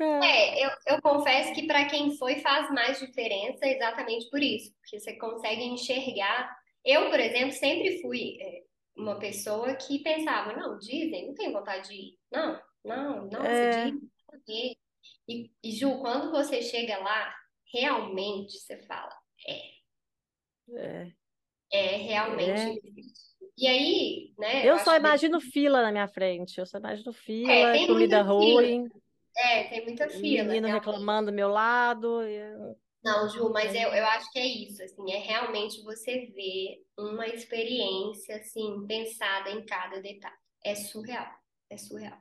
[0.00, 4.98] É, eu, eu confesso que para quem foi faz mais diferença exatamente por isso, porque
[4.98, 6.56] você consegue enxergar.
[6.84, 8.62] Eu, por exemplo, sempre fui é,
[8.96, 12.18] uma pessoa que pensava, não, Disney, não tenho vontade de ir.
[12.32, 14.08] Não, não, nossa, É, Disney.
[15.28, 17.34] E, e Ju, quando você chega lá,
[17.72, 19.14] realmente você fala,
[19.46, 19.60] é,
[21.72, 22.78] é realmente é.
[23.56, 26.58] E aí, né, eu Eu só acho que imagino fila na minha frente.
[26.58, 27.12] Eu só imagino
[27.46, 28.62] é, fila, muita comida fila.
[28.62, 28.88] ruim,
[29.36, 32.22] É, tem muita fila, menino reclamando do meu lado.
[32.22, 36.26] eu- Não, Ju, mas eu, Aí, eu acho que é isso, assim, é realmente você
[36.34, 40.34] ver uma experiência, assim, pensada em cada detalhe.
[40.64, 41.30] É surreal,
[41.68, 42.18] é surreal.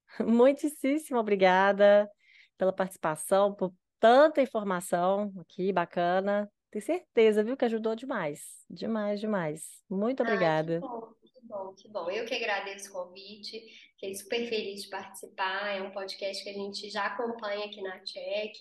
[0.21, 2.11] Muitíssimo obrigada
[2.57, 6.51] pela participação, por tanta informação aqui, bacana.
[6.71, 8.65] Tenho certeza, viu, que ajudou demais.
[8.69, 9.63] Demais, demais.
[9.89, 10.81] Muito Ai, que obrigada.
[10.81, 12.11] bom, que bom, que bom.
[12.11, 13.61] Eu que agradeço o convite,
[13.93, 15.69] fiquei super feliz de participar.
[15.77, 18.55] É um podcast que a gente já acompanha aqui na Check,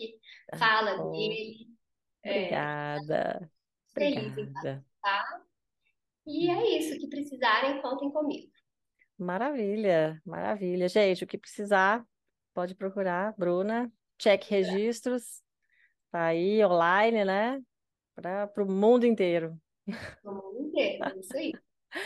[0.57, 1.67] fala Oh, dele,
[2.23, 3.51] é, obrigada.
[3.93, 4.85] feliz em Obrigada.
[5.01, 5.47] participar.
[6.25, 8.51] E é isso, que precisarem, contem comigo.
[9.17, 10.87] Maravilha, maravilha.
[10.87, 12.05] Gente, o que precisar,
[12.53, 13.91] pode procurar, Bruna.
[14.19, 15.41] Check registros,
[16.11, 17.59] tá aí online, né?
[18.15, 19.55] Para o mundo inteiro.
[20.23, 21.53] No mundo inteiro, isso aí.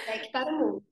[0.06, 0.84] Check para o mundo.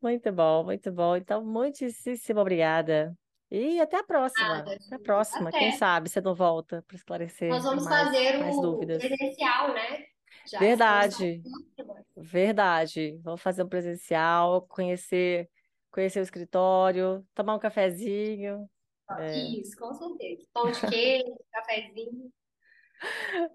[0.00, 1.16] Muito bom, muito bom.
[1.16, 3.16] Então, muitíssimo obrigada.
[3.50, 4.48] E até a próxima.
[4.48, 5.50] Nada, Até a próxima.
[5.50, 5.76] Quem Até.
[5.78, 8.98] sabe você não volta para Nós esclarecer vamos mais, fazer mais o dúvidas.
[8.98, 10.04] presencial, né?
[10.50, 11.42] Já Verdade,
[12.16, 13.18] verdade.
[13.22, 15.48] Vamos fazer um presencial, conhecer,
[15.90, 18.68] conhecer o escritório, tomar um cafezinho.
[19.18, 20.46] É, Isso, com certeza.
[20.52, 22.30] Pão de queijo, cafezinho.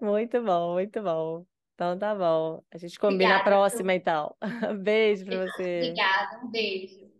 [0.00, 1.46] muito bom, muito bom.
[1.74, 2.62] Então tá bom.
[2.70, 3.50] A gente combina a Obrigada, Ju.
[3.50, 4.36] próxima, então.
[4.82, 5.82] Beijo para você.
[5.90, 7.10] Obrigada, um beijo.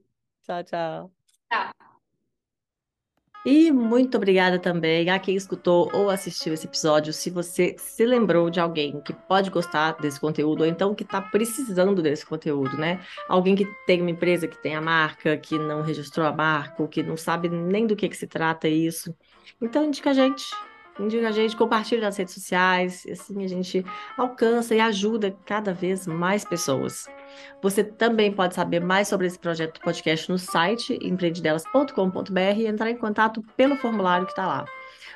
[0.42, 1.12] Tchau, tchau.
[1.50, 1.91] Tchau.
[3.44, 7.12] E muito obrigada também a quem escutou ou assistiu esse episódio.
[7.12, 11.20] Se você se lembrou de alguém que pode gostar desse conteúdo, ou então que está
[11.20, 13.00] precisando desse conteúdo, né?
[13.28, 16.88] Alguém que tem uma empresa que tem a marca, que não registrou a marca, ou
[16.88, 19.12] que não sabe nem do que, que se trata isso.
[19.60, 20.44] Então, indica a gente.
[21.00, 23.84] Indica a gente, compartilha nas redes sociais, assim a gente
[24.16, 27.08] alcança e ajuda cada vez mais pessoas.
[27.62, 32.90] Você também pode saber mais sobre esse projeto do podcast no site empreendedelas.com.br e entrar
[32.90, 34.64] em contato pelo formulário que está lá.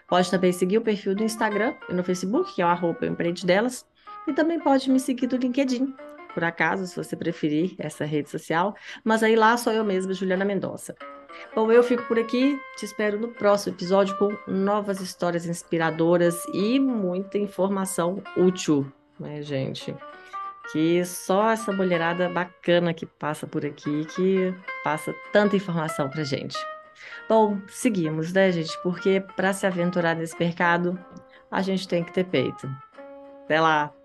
[0.08, 3.84] Pode também seguir o perfil do Instagram e no Facebook, que é o empreendedelas,
[4.26, 5.94] e também pode me seguir do LinkedIn.
[6.32, 10.44] por acaso, se você preferir essa rede social, mas aí lá sou eu mesma, Juliana
[10.44, 10.94] Mendonça.
[11.54, 16.78] Bom, eu fico por aqui, te espero no próximo episódio com novas histórias inspiradoras e
[16.78, 19.94] muita informação útil, né, gente?
[20.70, 24.54] Que só essa mulherada bacana que passa por aqui, que
[24.84, 26.56] passa tanta informação pra gente.
[27.28, 28.76] Bom, seguimos, né, gente?
[28.82, 30.98] Porque para se aventurar nesse mercado,
[31.50, 32.68] a gente tem que ter peito.
[33.44, 33.95] Até lá!